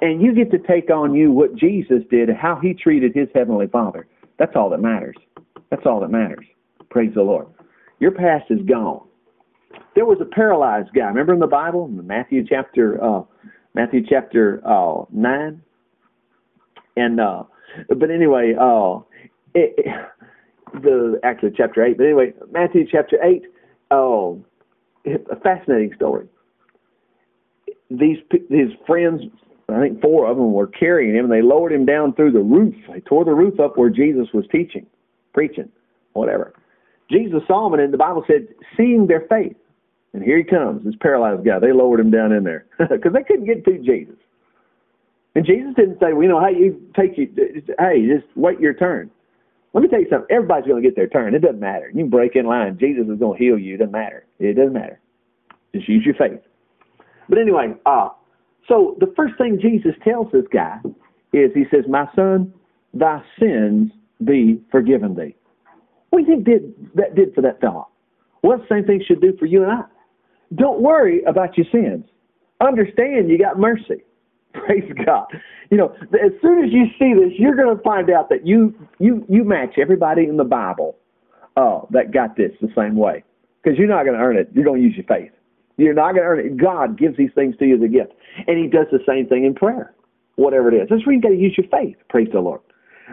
And 0.00 0.20
you 0.20 0.34
get 0.34 0.50
to 0.50 0.58
take 0.58 0.90
on 0.90 1.14
you 1.14 1.30
what 1.30 1.54
Jesus 1.54 2.02
did, 2.10 2.28
how 2.30 2.58
he 2.60 2.74
treated 2.74 3.14
his 3.14 3.28
heavenly 3.34 3.68
Father. 3.68 4.06
That's 4.38 4.56
all 4.56 4.68
that 4.70 4.80
matters. 4.80 5.16
That's 5.70 5.86
all 5.86 6.00
that 6.00 6.10
matters. 6.10 6.44
Praise 6.90 7.12
the 7.14 7.22
Lord. 7.22 7.46
Your 8.00 8.10
past 8.10 8.46
is 8.50 8.60
gone. 8.68 9.06
There 9.94 10.04
was 10.04 10.18
a 10.20 10.24
paralyzed 10.24 10.90
guy. 10.94 11.06
Remember 11.06 11.34
in 11.34 11.40
the 11.40 11.46
Bible, 11.46 11.86
in 11.86 12.06
Matthew 12.06 12.44
chapter 12.46 13.02
uh, 13.02 13.22
Matthew 13.74 14.02
chapter 14.08 14.60
uh, 14.66 15.04
nine, 15.12 15.62
and 16.96 17.20
uh, 17.20 17.44
but 17.88 18.10
anyway, 18.10 18.54
uh, 18.58 18.98
it, 19.54 19.74
it, 19.78 19.86
the 20.82 21.20
actually 21.22 21.52
chapter 21.56 21.84
eight. 21.84 21.96
But 21.96 22.04
anyway, 22.04 22.32
Matthew 22.50 22.86
chapter 22.90 23.22
eight. 23.22 23.42
Oh, 23.90 24.44
a 25.06 25.36
fascinating 25.40 25.92
story. 25.94 26.26
These 27.90 28.18
his 28.50 28.70
friends, 28.86 29.22
I 29.68 29.80
think 29.80 30.00
four 30.00 30.28
of 30.28 30.36
them 30.36 30.52
were 30.52 30.66
carrying 30.66 31.14
him, 31.14 31.24
and 31.24 31.32
they 31.32 31.42
lowered 31.42 31.72
him 31.72 31.86
down 31.86 32.14
through 32.14 32.32
the 32.32 32.40
roof. 32.40 32.74
They 32.92 33.00
tore 33.00 33.24
the 33.24 33.34
roof 33.34 33.60
up 33.60 33.76
where 33.76 33.90
Jesus 33.90 34.28
was 34.34 34.44
teaching, 34.50 34.86
preaching, 35.32 35.68
whatever. 36.12 36.54
Jesus 37.10 37.42
saw 37.46 37.70
them, 37.70 37.78
and 37.78 37.92
the 37.92 37.98
Bible 37.98 38.24
said, 38.26 38.48
seeing 38.76 39.06
their 39.06 39.26
faith. 39.28 39.56
And 40.12 40.22
here 40.22 40.38
he 40.38 40.44
comes, 40.44 40.84
this 40.84 40.94
paralyzed 41.00 41.44
guy. 41.44 41.58
They 41.58 41.72
lowered 41.72 42.00
him 42.00 42.10
down 42.10 42.32
in 42.32 42.42
there 42.42 42.66
because 42.78 43.12
they 43.12 43.22
couldn't 43.22 43.46
get 43.46 43.64
to 43.66 43.78
Jesus. 43.78 44.16
And 45.34 45.44
Jesus 45.44 45.74
didn't 45.76 46.00
say, 46.00 46.14
well, 46.14 46.22
you 46.22 46.28
know, 46.28 46.42
hey, 46.42 46.56
you 46.58 46.80
take 46.96 47.18
you, 47.18 47.30
hey, 47.78 48.08
just 48.08 48.26
wait 48.34 48.58
your 48.58 48.72
turn. 48.72 49.10
Let 49.76 49.82
me 49.82 49.88
tell 49.88 50.00
you 50.00 50.08
something. 50.08 50.34
Everybody's 50.34 50.66
going 50.66 50.82
to 50.82 50.88
get 50.88 50.96
their 50.96 51.06
turn. 51.06 51.34
It 51.34 51.40
doesn't 51.40 51.60
matter. 51.60 51.92
You 51.94 52.06
break 52.06 52.34
in 52.34 52.46
line. 52.46 52.78
Jesus 52.80 53.06
is 53.12 53.18
going 53.18 53.38
to 53.38 53.44
heal 53.44 53.58
you. 53.58 53.74
It 53.74 53.76
doesn't 53.76 53.92
matter. 53.92 54.24
It 54.38 54.56
doesn't 54.56 54.72
matter. 54.72 54.98
Just 55.74 55.86
use 55.86 56.02
your 56.02 56.14
faith. 56.14 56.40
But 57.28 57.36
anyway, 57.36 57.74
uh, 57.84 58.08
so 58.66 58.96
the 59.00 59.12
first 59.14 59.34
thing 59.36 59.58
Jesus 59.60 59.92
tells 60.02 60.32
this 60.32 60.46
guy 60.50 60.80
is 61.34 61.50
he 61.52 61.64
says, 61.70 61.84
My 61.90 62.08
son, 62.16 62.54
thy 62.94 63.22
sins 63.38 63.92
be 64.24 64.62
forgiven 64.70 65.14
thee. 65.14 65.36
What 66.08 66.24
do 66.24 66.30
you 66.30 66.36
think 66.36 66.46
did, 66.46 66.94
that 66.94 67.14
did 67.14 67.34
for 67.34 67.42
that 67.42 67.60
fellow? 67.60 67.88
Well, 68.40 68.56
the 68.56 68.64
same 68.74 68.86
thing 68.86 69.04
should 69.06 69.20
do 69.20 69.36
for 69.38 69.44
you 69.44 69.62
and 69.62 69.72
I. 69.72 69.82
Don't 70.54 70.80
worry 70.80 71.22
about 71.24 71.58
your 71.58 71.66
sins. 71.70 72.06
Understand 72.62 73.28
you 73.28 73.38
got 73.38 73.58
mercy. 73.58 74.04
Praise 74.66 74.90
God. 75.04 75.26
You 75.70 75.76
know, 75.76 75.94
as 76.14 76.32
soon 76.40 76.64
as 76.64 76.72
you 76.72 76.86
see 76.98 77.12
this, 77.14 77.32
you're 77.38 77.56
going 77.56 77.76
to 77.76 77.82
find 77.82 78.10
out 78.10 78.28
that 78.30 78.46
you 78.46 78.74
you 78.98 79.24
you 79.28 79.44
match 79.44 79.74
everybody 79.78 80.24
in 80.24 80.36
the 80.36 80.44
Bible 80.44 80.96
uh, 81.56 81.80
that 81.90 82.12
got 82.12 82.36
this 82.36 82.52
the 82.60 82.68
same 82.76 82.96
way. 82.96 83.24
Because 83.62 83.78
you're 83.78 83.88
not 83.88 84.04
going 84.04 84.16
to 84.16 84.22
earn 84.22 84.36
it. 84.36 84.48
You're 84.54 84.64
going 84.64 84.80
to 84.80 84.86
use 84.86 84.96
your 84.96 85.06
faith. 85.06 85.32
You're 85.76 85.94
not 85.94 86.14
going 86.14 86.22
to 86.22 86.28
earn 86.28 86.38
it. 86.38 86.56
God 86.56 86.98
gives 86.98 87.16
these 87.16 87.32
things 87.34 87.56
to 87.58 87.66
you 87.66 87.76
as 87.76 87.82
a 87.82 87.88
gift, 87.88 88.12
and 88.46 88.56
He 88.58 88.68
does 88.68 88.86
the 88.92 89.00
same 89.06 89.26
thing 89.26 89.44
in 89.44 89.54
prayer, 89.54 89.94
whatever 90.36 90.68
it 90.72 90.74
is. 90.74 90.88
That's 90.88 91.04
where 91.04 91.14
you 91.14 91.20
got 91.20 91.30
to 91.30 91.36
use 91.36 91.58
your 91.58 91.68
faith. 91.68 91.96
Praise 92.08 92.28
the 92.32 92.40
Lord. 92.40 92.60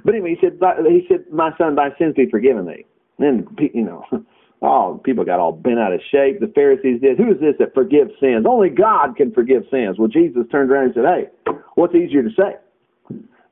But 0.03 0.15
anyway, 0.15 0.35
he 0.39 0.47
said, 0.47 0.59
he 0.87 1.05
said, 1.07 1.25
my 1.31 1.55
son, 1.57 1.75
thy 1.75 1.89
sins 1.99 2.15
be 2.15 2.27
forgiven 2.29 2.65
thee. 2.65 2.85
And 3.19 3.47
you 3.73 3.83
know, 3.83 4.03
Oh, 4.65 5.01
people 5.03 5.25
got 5.25 5.39
all 5.41 5.51
bent 5.51 5.77
out 5.77 5.91
of 5.91 5.99
shape. 6.09 6.39
The 6.39 6.51
Pharisees 6.55 7.01
did. 7.01 7.17
Who 7.17 7.29
is 7.31 7.39
this 7.41 7.55
that 7.59 7.73
forgives 7.73 8.11
sins? 8.21 8.45
Only 8.47 8.69
God 8.69 9.17
can 9.17 9.33
forgive 9.33 9.63
sins. 9.69 9.97
Well, 9.99 10.07
Jesus 10.07 10.43
turned 10.51 10.71
around 10.71 10.85
and 10.85 10.93
said, 10.95 11.03
Hey, 11.03 11.53
what's 11.75 11.93
easier 11.93 12.23
to 12.23 12.29
say? 12.29 12.55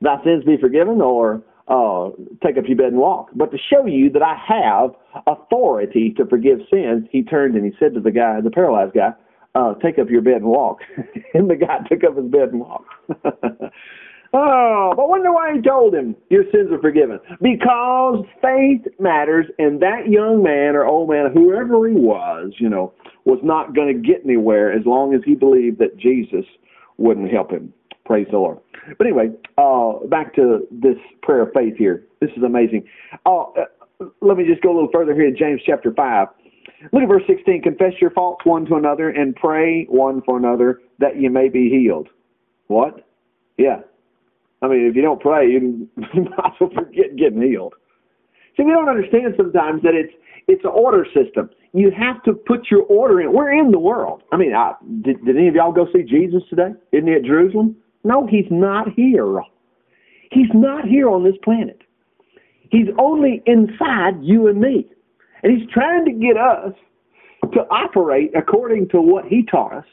Thy 0.00 0.16
sins 0.24 0.42
be 0.44 0.56
forgiven 0.56 1.02
or 1.02 1.42
uh, 1.68 2.10
take 2.42 2.56
up 2.56 2.64
your 2.66 2.78
bed 2.78 2.88
and 2.88 2.96
walk. 2.96 3.28
But 3.34 3.50
to 3.52 3.58
show 3.58 3.84
you 3.84 4.10
that 4.10 4.22
I 4.22 4.34
have 4.48 4.92
authority 5.26 6.14
to 6.16 6.24
forgive 6.24 6.60
sins, 6.72 7.06
he 7.10 7.22
turned 7.22 7.56
and 7.56 7.64
he 7.66 7.72
said 7.78 7.92
to 7.92 8.00
the 8.00 8.10
guy, 8.10 8.40
the 8.40 8.50
paralyzed 8.50 8.94
guy, 8.94 9.10
uh, 9.54 9.74
take 9.74 9.98
up 9.98 10.08
your 10.08 10.22
bed 10.22 10.36
and 10.36 10.46
walk. 10.46 10.78
and 11.34 11.50
the 11.50 11.56
guy 11.56 11.78
took 11.90 12.04
up 12.04 12.16
his 12.16 12.30
bed 12.30 12.48
and 12.52 12.60
walked. 12.60 12.88
Oh, 14.34 14.94
but 14.96 15.10
wonder 15.10 15.30
why 15.30 15.54
he 15.54 15.60
told 15.60 15.94
him 15.94 16.16
your 16.30 16.44
sins 16.44 16.70
are 16.72 16.80
forgiven. 16.80 17.20
Because 17.42 18.24
faith 18.40 18.80
matters, 18.98 19.46
and 19.58 19.80
that 19.82 20.08
young 20.08 20.42
man 20.42 20.74
or 20.74 20.86
old 20.86 21.10
man, 21.10 21.30
whoever 21.34 21.86
he 21.86 21.94
was, 21.94 22.52
you 22.58 22.70
know, 22.70 22.94
was 23.26 23.40
not 23.42 23.74
going 23.74 23.94
to 23.94 24.08
get 24.08 24.24
anywhere 24.24 24.72
as 24.72 24.86
long 24.86 25.14
as 25.14 25.20
he 25.24 25.34
believed 25.34 25.78
that 25.80 25.98
Jesus 25.98 26.46
wouldn't 26.96 27.30
help 27.30 27.50
him. 27.50 27.74
Praise 28.06 28.26
the 28.30 28.38
Lord. 28.38 28.58
But 28.96 29.06
anyway, 29.06 29.30
uh, 29.58 30.06
back 30.08 30.34
to 30.36 30.66
this 30.70 30.96
prayer 31.22 31.42
of 31.42 31.52
faith 31.54 31.76
here. 31.76 32.04
This 32.20 32.30
is 32.36 32.42
amazing. 32.42 32.84
Uh, 33.26 33.42
uh, 33.42 33.64
let 34.20 34.38
me 34.38 34.44
just 34.46 34.62
go 34.62 34.72
a 34.72 34.74
little 34.74 34.90
further 34.92 35.14
here 35.14 35.28
in 35.28 35.36
James 35.36 35.60
chapter 35.64 35.92
5. 35.92 36.28
Look 36.92 37.02
at 37.02 37.08
verse 37.08 37.22
16. 37.28 37.62
Confess 37.62 37.92
your 38.00 38.10
faults 38.10 38.44
one 38.44 38.64
to 38.66 38.74
another 38.76 39.10
and 39.10 39.36
pray 39.36 39.84
one 39.84 40.22
for 40.22 40.36
another 40.36 40.80
that 40.98 41.20
you 41.20 41.30
may 41.30 41.48
be 41.48 41.68
healed. 41.68 42.08
What? 42.66 43.06
Yeah. 43.56 43.80
I 44.62 44.68
mean, 44.68 44.86
if 44.86 44.96
you 44.96 45.02
don't 45.02 45.20
pray, 45.20 45.46
you, 45.50 45.88
might 45.96 46.46
as 46.46 46.52
well 46.60 46.70
forget 46.74 47.16
getting 47.16 47.42
healed. 47.42 47.74
See, 48.56 48.62
we 48.62 48.70
don't 48.70 48.88
understand 48.88 49.34
sometimes 49.36 49.82
that 49.82 49.94
it's 49.94 50.12
it's 50.48 50.64
an 50.64 50.70
order 50.74 51.06
system. 51.14 51.50
You 51.72 51.90
have 51.96 52.22
to 52.24 52.32
put 52.32 52.70
your 52.70 52.82
order 52.82 53.20
in. 53.20 53.32
We're 53.32 53.52
in 53.52 53.70
the 53.70 53.78
world. 53.78 54.22
I 54.32 54.36
mean, 54.36 54.54
I, 54.54 54.74
did, 55.02 55.24
did 55.24 55.36
any 55.36 55.48
of 55.48 55.54
y'all 55.54 55.72
go 55.72 55.86
see 55.92 56.02
Jesus 56.02 56.42
today? 56.50 56.70
Isn't 56.90 57.06
he 57.06 57.14
at 57.14 57.24
Jerusalem? 57.24 57.76
No, 58.02 58.26
he's 58.26 58.50
not 58.50 58.88
here. 58.94 59.40
He's 60.32 60.50
not 60.52 60.84
here 60.84 61.08
on 61.08 61.22
this 61.22 61.36
planet. 61.44 61.82
He's 62.70 62.88
only 62.98 63.42
inside 63.46 64.20
you 64.20 64.48
and 64.48 64.60
me. 64.60 64.88
And 65.42 65.56
he's 65.56 65.68
trying 65.70 66.04
to 66.06 66.12
get 66.12 66.36
us 66.36 66.72
to 67.52 67.60
operate 67.70 68.32
according 68.36 68.88
to 68.88 69.00
what 69.00 69.26
he 69.26 69.44
taught 69.44 69.72
us 69.72 69.84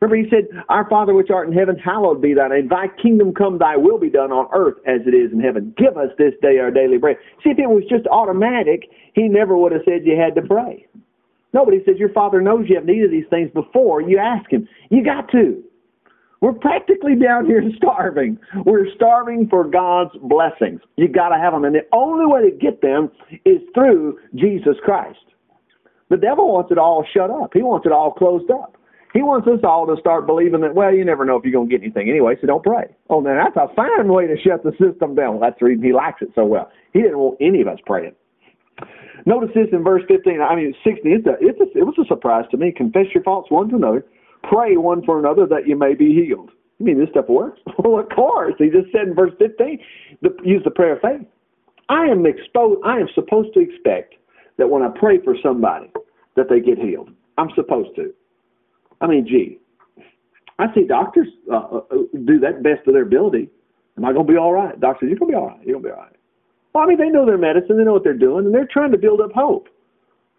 Remember, 0.00 0.16
he 0.16 0.30
said, 0.30 0.48
Our 0.68 0.88
Father 0.88 1.12
which 1.12 1.30
art 1.30 1.48
in 1.48 1.52
heaven, 1.52 1.76
hallowed 1.76 2.22
be 2.22 2.34
thy 2.34 2.48
name. 2.48 2.68
Thy 2.68 2.86
kingdom 3.02 3.34
come, 3.34 3.58
thy 3.58 3.76
will 3.76 3.98
be 3.98 4.10
done 4.10 4.30
on 4.30 4.48
earth 4.54 4.78
as 4.86 5.00
it 5.06 5.14
is 5.14 5.32
in 5.32 5.40
heaven. 5.40 5.74
Give 5.76 5.96
us 5.96 6.10
this 6.18 6.34
day 6.40 6.58
our 6.58 6.70
daily 6.70 6.98
bread. 6.98 7.16
See, 7.42 7.50
if 7.50 7.58
it 7.58 7.68
was 7.68 7.82
just 7.90 8.06
automatic, 8.06 8.88
he 9.14 9.28
never 9.28 9.56
would 9.56 9.72
have 9.72 9.82
said 9.84 10.06
you 10.06 10.16
had 10.16 10.34
to 10.40 10.46
pray. 10.46 10.86
Nobody 11.52 11.78
says 11.84 11.96
your 11.98 12.12
Father 12.12 12.40
knows 12.40 12.66
you 12.68 12.76
have 12.76 12.84
need 12.84 13.04
of 13.04 13.10
these 13.10 13.26
things 13.30 13.50
before 13.52 14.00
you 14.00 14.18
ask 14.18 14.50
him. 14.50 14.68
You 14.90 15.04
got 15.04 15.30
to. 15.32 15.64
We're 16.40 16.52
practically 16.52 17.16
down 17.16 17.46
here 17.46 17.62
starving. 17.76 18.38
We're 18.64 18.86
starving 18.94 19.48
for 19.48 19.64
God's 19.64 20.14
blessings. 20.22 20.80
You 20.96 21.08
got 21.08 21.30
to 21.30 21.38
have 21.38 21.52
them. 21.52 21.64
And 21.64 21.74
the 21.74 21.86
only 21.92 22.26
way 22.26 22.48
to 22.48 22.56
get 22.56 22.82
them 22.82 23.10
is 23.44 23.60
through 23.74 24.18
Jesus 24.34 24.76
Christ. 24.84 25.18
The 26.10 26.16
devil 26.16 26.52
wants 26.52 26.70
it 26.70 26.78
all 26.78 27.04
shut 27.12 27.30
up. 27.30 27.50
He 27.52 27.62
wants 27.62 27.86
it 27.86 27.92
all 27.92 28.12
closed 28.12 28.50
up. 28.50 28.77
He 29.14 29.22
wants 29.22 29.48
us 29.48 29.60
all 29.64 29.86
to 29.86 29.96
start 29.98 30.26
believing 30.26 30.60
that, 30.60 30.74
well, 30.74 30.92
you 30.92 31.04
never 31.04 31.24
know 31.24 31.36
if 31.36 31.44
you're 31.44 31.52
going 31.52 31.68
to 31.68 31.72
get 31.72 31.82
anything 31.82 32.10
anyway, 32.10 32.36
so 32.40 32.46
don't 32.46 32.62
pray. 32.62 32.94
Oh, 33.08 33.20
now 33.20 33.42
that's 33.42 33.56
a 33.56 33.74
fine 33.74 34.08
way 34.08 34.26
to 34.26 34.36
shut 34.36 34.62
the 34.62 34.72
system 34.72 35.14
down. 35.14 35.38
Well, 35.38 35.48
that's 35.48 35.58
the 35.58 35.66
reason 35.66 35.84
he 35.84 35.92
likes 35.92 36.20
it 36.20 36.28
so 36.34 36.44
well. 36.44 36.70
He 36.92 37.00
didn't 37.00 37.18
want 37.18 37.38
any 37.40 37.62
of 37.62 37.68
us 37.68 37.78
praying. 37.86 38.12
Notice 39.24 39.50
this 39.54 39.68
in 39.72 39.82
verse 39.82 40.02
15. 40.08 40.40
I 40.40 40.54
mean, 40.54 40.74
16. 40.84 41.02
It's 41.04 41.26
a, 41.26 41.36
it's 41.40 41.60
a, 41.60 41.78
it 41.78 41.84
was 41.84 41.96
a 41.98 42.06
surprise 42.06 42.44
to 42.50 42.56
me. 42.56 42.72
Confess 42.72 43.06
your 43.14 43.22
faults 43.24 43.50
one 43.50 43.68
to 43.70 43.76
another. 43.76 44.04
Pray 44.42 44.76
one 44.76 45.04
for 45.04 45.18
another 45.18 45.46
that 45.46 45.66
you 45.66 45.76
may 45.76 45.94
be 45.94 46.14
healed. 46.14 46.50
You 46.78 46.86
mean 46.86 47.00
this 47.00 47.10
stuff 47.10 47.28
works? 47.28 47.60
well, 47.78 47.98
of 47.98 48.08
course. 48.10 48.54
He 48.58 48.68
just 48.68 48.92
said 48.92 49.08
in 49.08 49.14
verse 49.14 49.32
15, 49.38 49.78
the, 50.22 50.30
use 50.44 50.62
the 50.64 50.70
prayer 50.70 50.96
of 50.96 51.02
faith. 51.02 51.26
I 51.88 52.04
am 52.04 52.26
exposed. 52.26 52.80
I 52.84 52.98
am 52.98 53.08
supposed 53.14 53.54
to 53.54 53.60
expect 53.60 54.14
that 54.58 54.68
when 54.68 54.82
I 54.82 54.88
pray 54.98 55.18
for 55.24 55.34
somebody, 55.42 55.90
that 56.36 56.48
they 56.48 56.60
get 56.60 56.78
healed. 56.78 57.10
I'm 57.36 57.50
supposed 57.54 57.96
to. 57.96 58.12
I 59.00 59.06
mean, 59.06 59.26
gee, 59.26 59.58
I 60.58 60.66
see 60.74 60.84
doctors 60.86 61.28
uh, 61.50 61.56
uh, 61.56 61.80
do 62.24 62.40
that 62.40 62.62
best 62.62 62.86
of 62.86 62.94
their 62.94 63.02
ability. 63.02 63.48
Am 63.96 64.04
I 64.04 64.12
going 64.12 64.26
to 64.26 64.32
be 64.32 64.38
all 64.38 64.52
right? 64.52 64.78
Doctor 64.80 65.06
you're 65.06 65.18
going 65.18 65.32
to 65.32 65.36
be 65.36 65.38
all 65.38 65.48
right. 65.48 65.60
You're 65.64 65.80
going 65.80 65.84
to 65.84 65.88
be 65.88 65.92
all 65.92 66.02
right. 66.02 66.16
Well, 66.72 66.84
I 66.84 66.86
mean, 66.86 66.98
they 66.98 67.08
know 67.08 67.26
their 67.26 67.38
medicine. 67.38 67.78
They 67.78 67.84
know 67.84 67.92
what 67.92 68.04
they're 68.04 68.14
doing, 68.14 68.46
and 68.46 68.54
they're 68.54 68.68
trying 68.70 68.92
to 68.92 68.98
build 68.98 69.20
up 69.20 69.32
hope. 69.32 69.68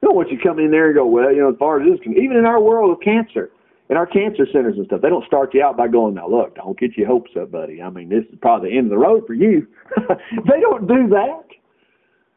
They 0.01 0.07
don't 0.07 0.15
want 0.15 0.31
you 0.31 0.39
come 0.41 0.59
in 0.59 0.71
there 0.71 0.87
and 0.87 0.95
go, 0.95 1.05
well, 1.05 1.31
you 1.31 1.41
know, 1.41 1.49
as 1.49 1.57
far 1.57 1.81
as 1.81 1.89
this, 1.89 1.99
can, 2.01 2.13
even 2.13 2.37
in 2.37 2.45
our 2.45 2.61
world 2.61 2.91
of 2.91 3.01
cancer, 3.01 3.51
in 3.89 3.97
our 3.97 4.05
cancer 4.05 4.45
centers 4.53 4.77
and 4.77 4.85
stuff, 4.85 5.01
they 5.01 5.09
don't 5.09 5.25
start 5.25 5.53
you 5.53 5.63
out 5.63 5.75
by 5.75 5.87
going, 5.87 6.13
now 6.13 6.29
look, 6.29 6.55
don't 6.55 6.79
get 6.79 6.95
your 6.95 7.07
hopes 7.07 7.31
up, 7.39 7.51
buddy. 7.51 7.81
I 7.81 7.89
mean, 7.89 8.07
this 8.07 8.23
is 8.31 8.37
probably 8.41 8.69
the 8.69 8.77
end 8.77 8.87
of 8.87 8.91
the 8.91 8.97
road 8.97 9.23
for 9.25 9.33
you. 9.33 9.67
they 9.97 10.61
don't 10.61 10.87
do 10.87 11.09
that. 11.09 11.47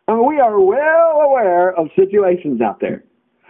I 0.08 0.14
mean, 0.14 0.26
we 0.26 0.40
are 0.40 0.60
well 0.60 1.20
aware 1.24 1.72
of 1.74 1.88
situations 1.94 2.60
out 2.60 2.80
there 2.80 3.04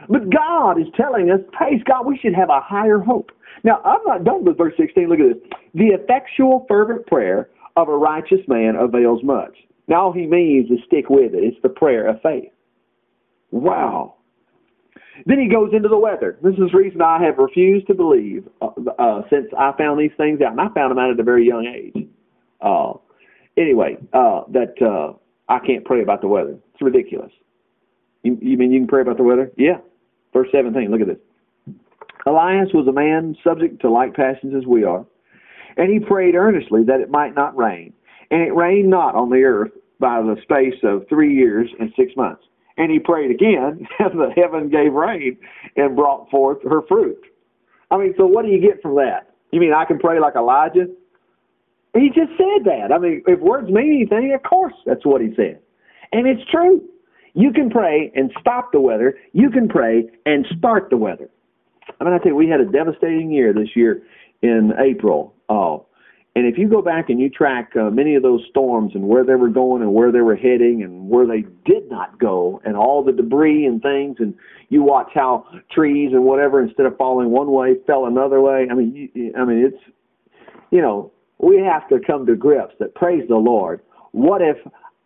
but 0.09 0.31
God 0.31 0.81
is 0.81 0.87
telling 0.97 1.31
us, 1.31 1.41
praise 1.53 1.83
God, 1.85 2.07
we 2.07 2.19
should 2.19 2.35
have 2.35 2.51
a 2.51 2.61
higher 2.61 2.99
hope. 2.99 3.31
Now, 3.65 3.81
I'm 3.85 4.01
not 4.07 4.25
done 4.25 4.45
with 4.45 4.59
verse 4.59 4.75
16. 4.77 5.09
Look 5.09 5.21
at 5.21 5.35
this. 5.35 5.59
The 5.75 5.89
effectual, 5.89 6.67
fervent 6.69 7.07
prayer 7.07 7.49
of 7.77 7.89
a 7.89 7.97
righteous 7.97 8.41
man 8.49 8.75
avails 8.77 9.23
much. 9.23 9.57
Now, 9.89 10.07
all 10.07 10.13
he 10.13 10.27
means 10.27 10.71
is 10.71 10.79
stick 10.87 11.09
with 11.09 11.35
it. 11.35 11.45
It's 11.45 11.57
the 11.63 11.69
prayer 11.69 12.09
of 12.09 12.21
faith. 12.23 12.53
Wow. 13.51 14.17
Then 15.27 15.39
he 15.39 15.49
goes 15.49 15.71
into 15.73 15.89
the 15.89 15.99
weather. 15.99 16.39
This 16.43 16.55
is 16.55 16.71
the 16.73 16.79
reason 16.79 17.03
I 17.03 17.23
have 17.23 17.39
refused 17.39 17.87
to 17.89 17.95
believe 17.95 18.49
uh, 18.61 18.71
uh, 18.99 19.23
since 19.31 19.47
I 19.57 19.73
found 19.77 20.01
these 20.01 20.17
things 20.17 20.41
out. 20.41 20.53
And 20.53 20.61
I 20.61 20.69
found 20.75 20.91
them 20.91 20.99
out 20.99 21.11
at 21.11 21.21
a 21.21 21.23
very 21.23 21.47
young 21.47 21.67
age. 21.67 22.09
Uh, 22.61 22.95
anyway, 23.57 23.97
uh, 24.13 24.43
that 24.49 24.75
uh, 24.81 25.13
I 25.49 25.59
can't 25.65 25.85
pray 25.85 26.03
about 26.03 26.23
the 26.23 26.29
weather. 26.29 26.57
It's 26.73 26.83
ridiculous. 26.83 27.31
You, 28.23 28.39
you 28.41 28.57
mean 28.57 28.73
you 28.73 28.81
can 28.81 28.89
pray 28.89 29.03
about 29.03 29.17
the 29.17 29.25
weather? 29.25 29.51
Yeah. 29.57 29.79
Verse 30.33 30.49
17, 30.53 30.91
look 30.91 31.01
at 31.01 31.07
this. 31.07 31.75
Elias 32.27 32.69
was 32.73 32.87
a 32.87 32.93
man 32.93 33.37
subject 33.43 33.81
to 33.83 33.91
like 33.91 34.15
passions 34.15 34.55
as 34.57 34.67
we 34.67 34.85
are, 34.85 35.05
and 35.77 35.93
he 35.93 35.99
prayed 35.99 36.35
earnestly 36.35 36.85
that 36.85 37.01
it 37.01 37.11
might 37.11 37.35
not 37.35 37.57
rain. 37.57 37.93
And 38.31 38.43
it 38.43 38.55
rained 38.55 38.89
not 38.89 39.15
on 39.15 39.31
the 39.31 39.43
earth 39.43 39.73
by 40.01 40.21
the 40.23 40.37
space 40.43 40.81
of 40.83 41.07
three 41.09 41.35
years 41.35 41.69
and 41.79 41.93
six 41.97 42.13
months. 42.17 42.43
And 42.77 42.91
he 42.91 42.99
prayed 42.99 43.31
again, 43.31 43.87
and 43.99 44.19
the 44.19 44.31
heaven 44.35 44.71
gave 44.71 44.93
rain 44.93 45.37
and 45.77 45.97
brought 45.97 46.31
forth 46.31 46.59
her 46.63 46.83
fruit. 46.89 47.19
I 47.91 47.99
mean, 47.99 48.15
so 48.17 48.27
what 48.27 48.45
do 48.45 48.51
you 48.51 48.61
get 48.61 48.81
from 48.81 48.95
that? 48.97 49.35
You 49.51 49.61
mean 49.61 49.75
I 49.75 49.85
can 49.85 49.99
pray 49.99 50.19
like 50.19 50.35
Elijah? 50.35 50.87
He 51.95 52.09
just 52.09 52.31
said 52.39 52.65
that. 52.65 52.89
I 52.93 52.99
mean, 52.99 53.23
if 53.27 53.39
words 53.41 53.69
mean 53.69 54.09
anything, 54.11 54.33
of 54.35 54.43
course 54.49 54.73
that's 54.87 55.05
what 55.05 55.21
he 55.21 55.35
said. 55.37 55.61
And 56.13 56.27
it's 56.27 56.43
true. 56.51 56.83
You 57.35 57.53
can 57.53 57.71
pray 57.71 58.13
and 58.15 58.31
stop 58.41 58.73
the 58.73 58.81
weather. 58.81 59.17
You 59.33 59.51
can 59.51 59.69
pray 59.69 60.11
and 60.27 60.47
start 60.59 60.91
the 60.91 60.97
weather. 60.97 61.31
I 62.01 62.05
mean, 62.05 62.13
I 62.13 62.19
tell 62.19 62.29
you, 62.29 62.37
we 62.37 62.49
had 62.49 62.61
a 62.61 62.67
devastating 62.67 63.31
year 63.31 63.53
this 63.53 63.75
year 63.75 64.03
in 64.43 64.73
April. 64.79 65.35
Oh, 65.49 65.87
and 66.35 66.47
if 66.47 66.57
you 66.57 66.67
go 66.69 66.81
back 66.81 67.11
and 67.11 67.21
you 67.21 67.29
track 67.29 67.73
uh, 67.77 67.91
many 67.91 68.15
of 68.15 68.23
those 68.23 68.41
storms 68.49 68.93
and 68.95 69.07
where 69.07 69.23
they 69.23 69.35
were 69.35 69.51
going 69.51 69.83
and 69.83 69.93
where 69.93 70.11
they 70.11 70.21
were 70.21 70.37
heading 70.37 70.83
and 70.83 71.09
where 71.09 71.27
they 71.27 71.43
did 71.67 71.91
not 71.91 72.19
go 72.19 72.61
and 72.65 72.75
all 72.75 73.05
the 73.05 73.13
debris 73.13 73.67
and 73.67 73.83
things, 73.83 74.17
and 74.19 74.35
you 74.71 74.83
watch 74.83 75.11
how 75.15 75.47
trees 75.71 76.11
and 76.13 76.25
whatever, 76.25 76.63
instead 76.63 76.87
of 76.87 76.97
falling 76.97 77.31
one 77.31 77.51
way, 77.51 77.75
fell 77.87 78.07
another 78.07 78.41
way. 78.41 78.67
I 78.71 78.75
mean, 78.75 79.11
you, 79.15 79.33
I 79.39 79.45
mean, 79.45 79.59
it's, 79.59 79.83
you 80.71 80.81
know, 80.81 81.13
we 81.39 81.59
have 81.59 81.87
to 81.91 81.99
come 82.07 82.25
to 82.27 82.35
grips 82.35 82.75
that 82.79 82.95
praise 82.95 83.29
the 83.29 83.37
Lord. 83.37 83.81
What 84.13 84.41
if 84.41 84.57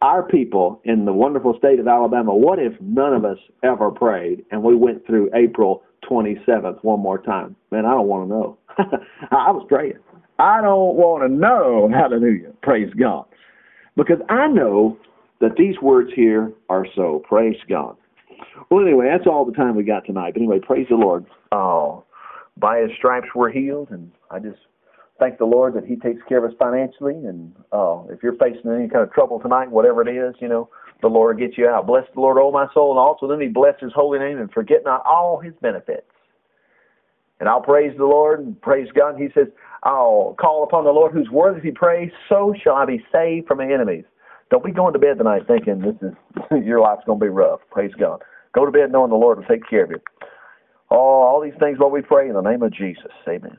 our 0.03 0.23
people 0.23 0.81
in 0.85 1.05
the 1.05 1.13
wonderful 1.13 1.57
state 1.59 1.81
of 1.81 1.89
Alabama, 1.89 2.35
what 2.35 2.59
if 2.59 2.73
none 2.81 3.15
of 3.15 3.25
us 3.25 3.39
ever 3.63 3.91
prayed 3.91 4.45
and 4.51 4.63
we 4.63 4.75
went 4.77 5.07
through 5.07 5.31
April 5.35 5.83
27th 6.11 6.83
one 6.83 7.01
more 7.01 7.19
time? 7.19 7.57
Man, 7.71 7.87
I 7.87 7.93
don't 7.93 8.07
want 8.07 8.29
to 8.29 8.35
know. 8.35 8.59
I 9.31 9.51
was 9.51 9.65
praying. 9.69 9.99
I 10.39 10.61
don't 10.61 10.97
want 10.97 11.23
to 11.25 11.35
know. 11.35 11.89
Hallelujah. 11.93 12.53
Praise 12.63 12.93
God. 12.95 13.25
Because 13.97 14.19
I 14.29 14.49
know 14.49 14.99
that 15.41 15.57
these 15.57 15.77
words 15.81 16.11
here 16.15 16.53
are 16.69 16.87
so. 16.95 17.23
Praise 17.27 17.57
God. 17.69 17.97
Well, 18.71 18.85
anyway, 18.85 19.09
that's 19.11 19.27
all 19.27 19.45
the 19.47 19.53
time 19.53 19.77
we 19.77 19.85
got 19.85 20.05
tonight. 20.05 20.35
But 20.35 20.43
anyway, 20.43 20.61
praise 20.61 20.87
the 20.91 20.97
Lord. 20.97 21.25
Oh, 21.53 22.05
by 22.59 22.81
His 22.81 22.91
stripes 22.99 23.29
we're 23.35 23.51
healed, 23.51 23.91
and 23.91 24.11
I 24.31 24.39
just 24.39 24.59
thank 25.19 25.39
the 25.39 25.45
Lord 25.45 25.75
that 25.75 25.85
He 25.85 25.97
takes 25.97 26.23
care 26.29 26.45
of 26.45 26.51
us 26.51 26.57
financially. 26.59 27.15
And 27.15 27.55
uh, 27.73 28.03
if 28.11 28.23
you're 28.23 28.37
facing 28.37 28.71
any 28.71 28.89
kind 28.89 29.03
of 29.03 29.13
trouble 29.13 29.41
tonight, 29.41 29.71
whatever 29.71 30.07
it 30.07 30.15
is, 30.15 30.35
you 30.41 30.49
know, 30.49 30.69
the 31.03 31.09
Lord 31.09 31.39
gets 31.39 31.59
you 31.59 31.69
out. 31.69 31.87
Bless 31.87 32.05
the 32.15 32.21
Lord, 32.21 32.39
oh 32.41 32.51
my 32.51 32.67
soul, 32.73 32.91
and 32.91 32.99
also 32.99 33.29
then 33.29 33.41
He 33.41 33.49
bless 33.49 33.75
His 33.81 33.93
holy 33.95 34.19
name, 34.19 34.39
and 34.39 34.51
forget 34.51 34.83
not 34.85 35.03
all 35.05 35.39
His 35.39 35.55
benefits. 35.61 36.07
And 37.39 37.49
I'll 37.49 37.61
praise 37.61 37.93
the 37.99 38.07
Lord 38.07 38.41
and 38.41 38.61
praise 38.63 38.89
God. 38.95 39.17
He 39.19 39.29
says, 39.35 39.49
I'll 39.83 40.35
call 40.41 40.65
upon 40.65 40.85
the 40.85 40.91
Lord 40.91 41.13
who's 41.13 41.29
worthy 41.31 41.61
to 41.61 41.63
be 41.63 41.71
praised, 41.71 42.15
so 42.29 42.55
shall 42.63 42.75
I 42.75 42.87
be 42.87 43.05
saved 43.13 43.47
from 43.47 43.59
my 43.59 43.71
enemies. 43.71 44.05
Don't 44.51 44.65
be 44.65 44.73
going 44.73 44.93
to 44.95 44.99
bed 44.99 45.19
tonight 45.19 45.43
thinking 45.47 45.81
this 45.81 45.97
is 46.03 46.15
your 46.65 46.81
life's 46.81 47.05
going 47.05 47.19
to 47.21 47.25
be 47.25 47.29
rough. 47.29 47.61
Praise 47.71 47.93
God. 47.99 48.23
Go 48.55 48.65
to 48.65 48.73
bed 48.73 48.91
knowing 48.91 49.11
the 49.11 49.17
Lord 49.17 49.39
will 49.39 49.45
take 49.45 49.69
care 49.69 49.85
of 49.85 49.91
you. 49.91 50.01
Oh, 50.91 50.97
all 50.97 51.43
these 51.43 51.59
things, 51.61 51.79
Lord, 51.81 51.93
we 51.93 52.01
pray 52.01 52.29
in 52.29 52.35
the 52.35 52.41
name 52.41 52.63
of 52.63 52.73
Jesus. 52.73 53.11
Amen. 53.29 53.57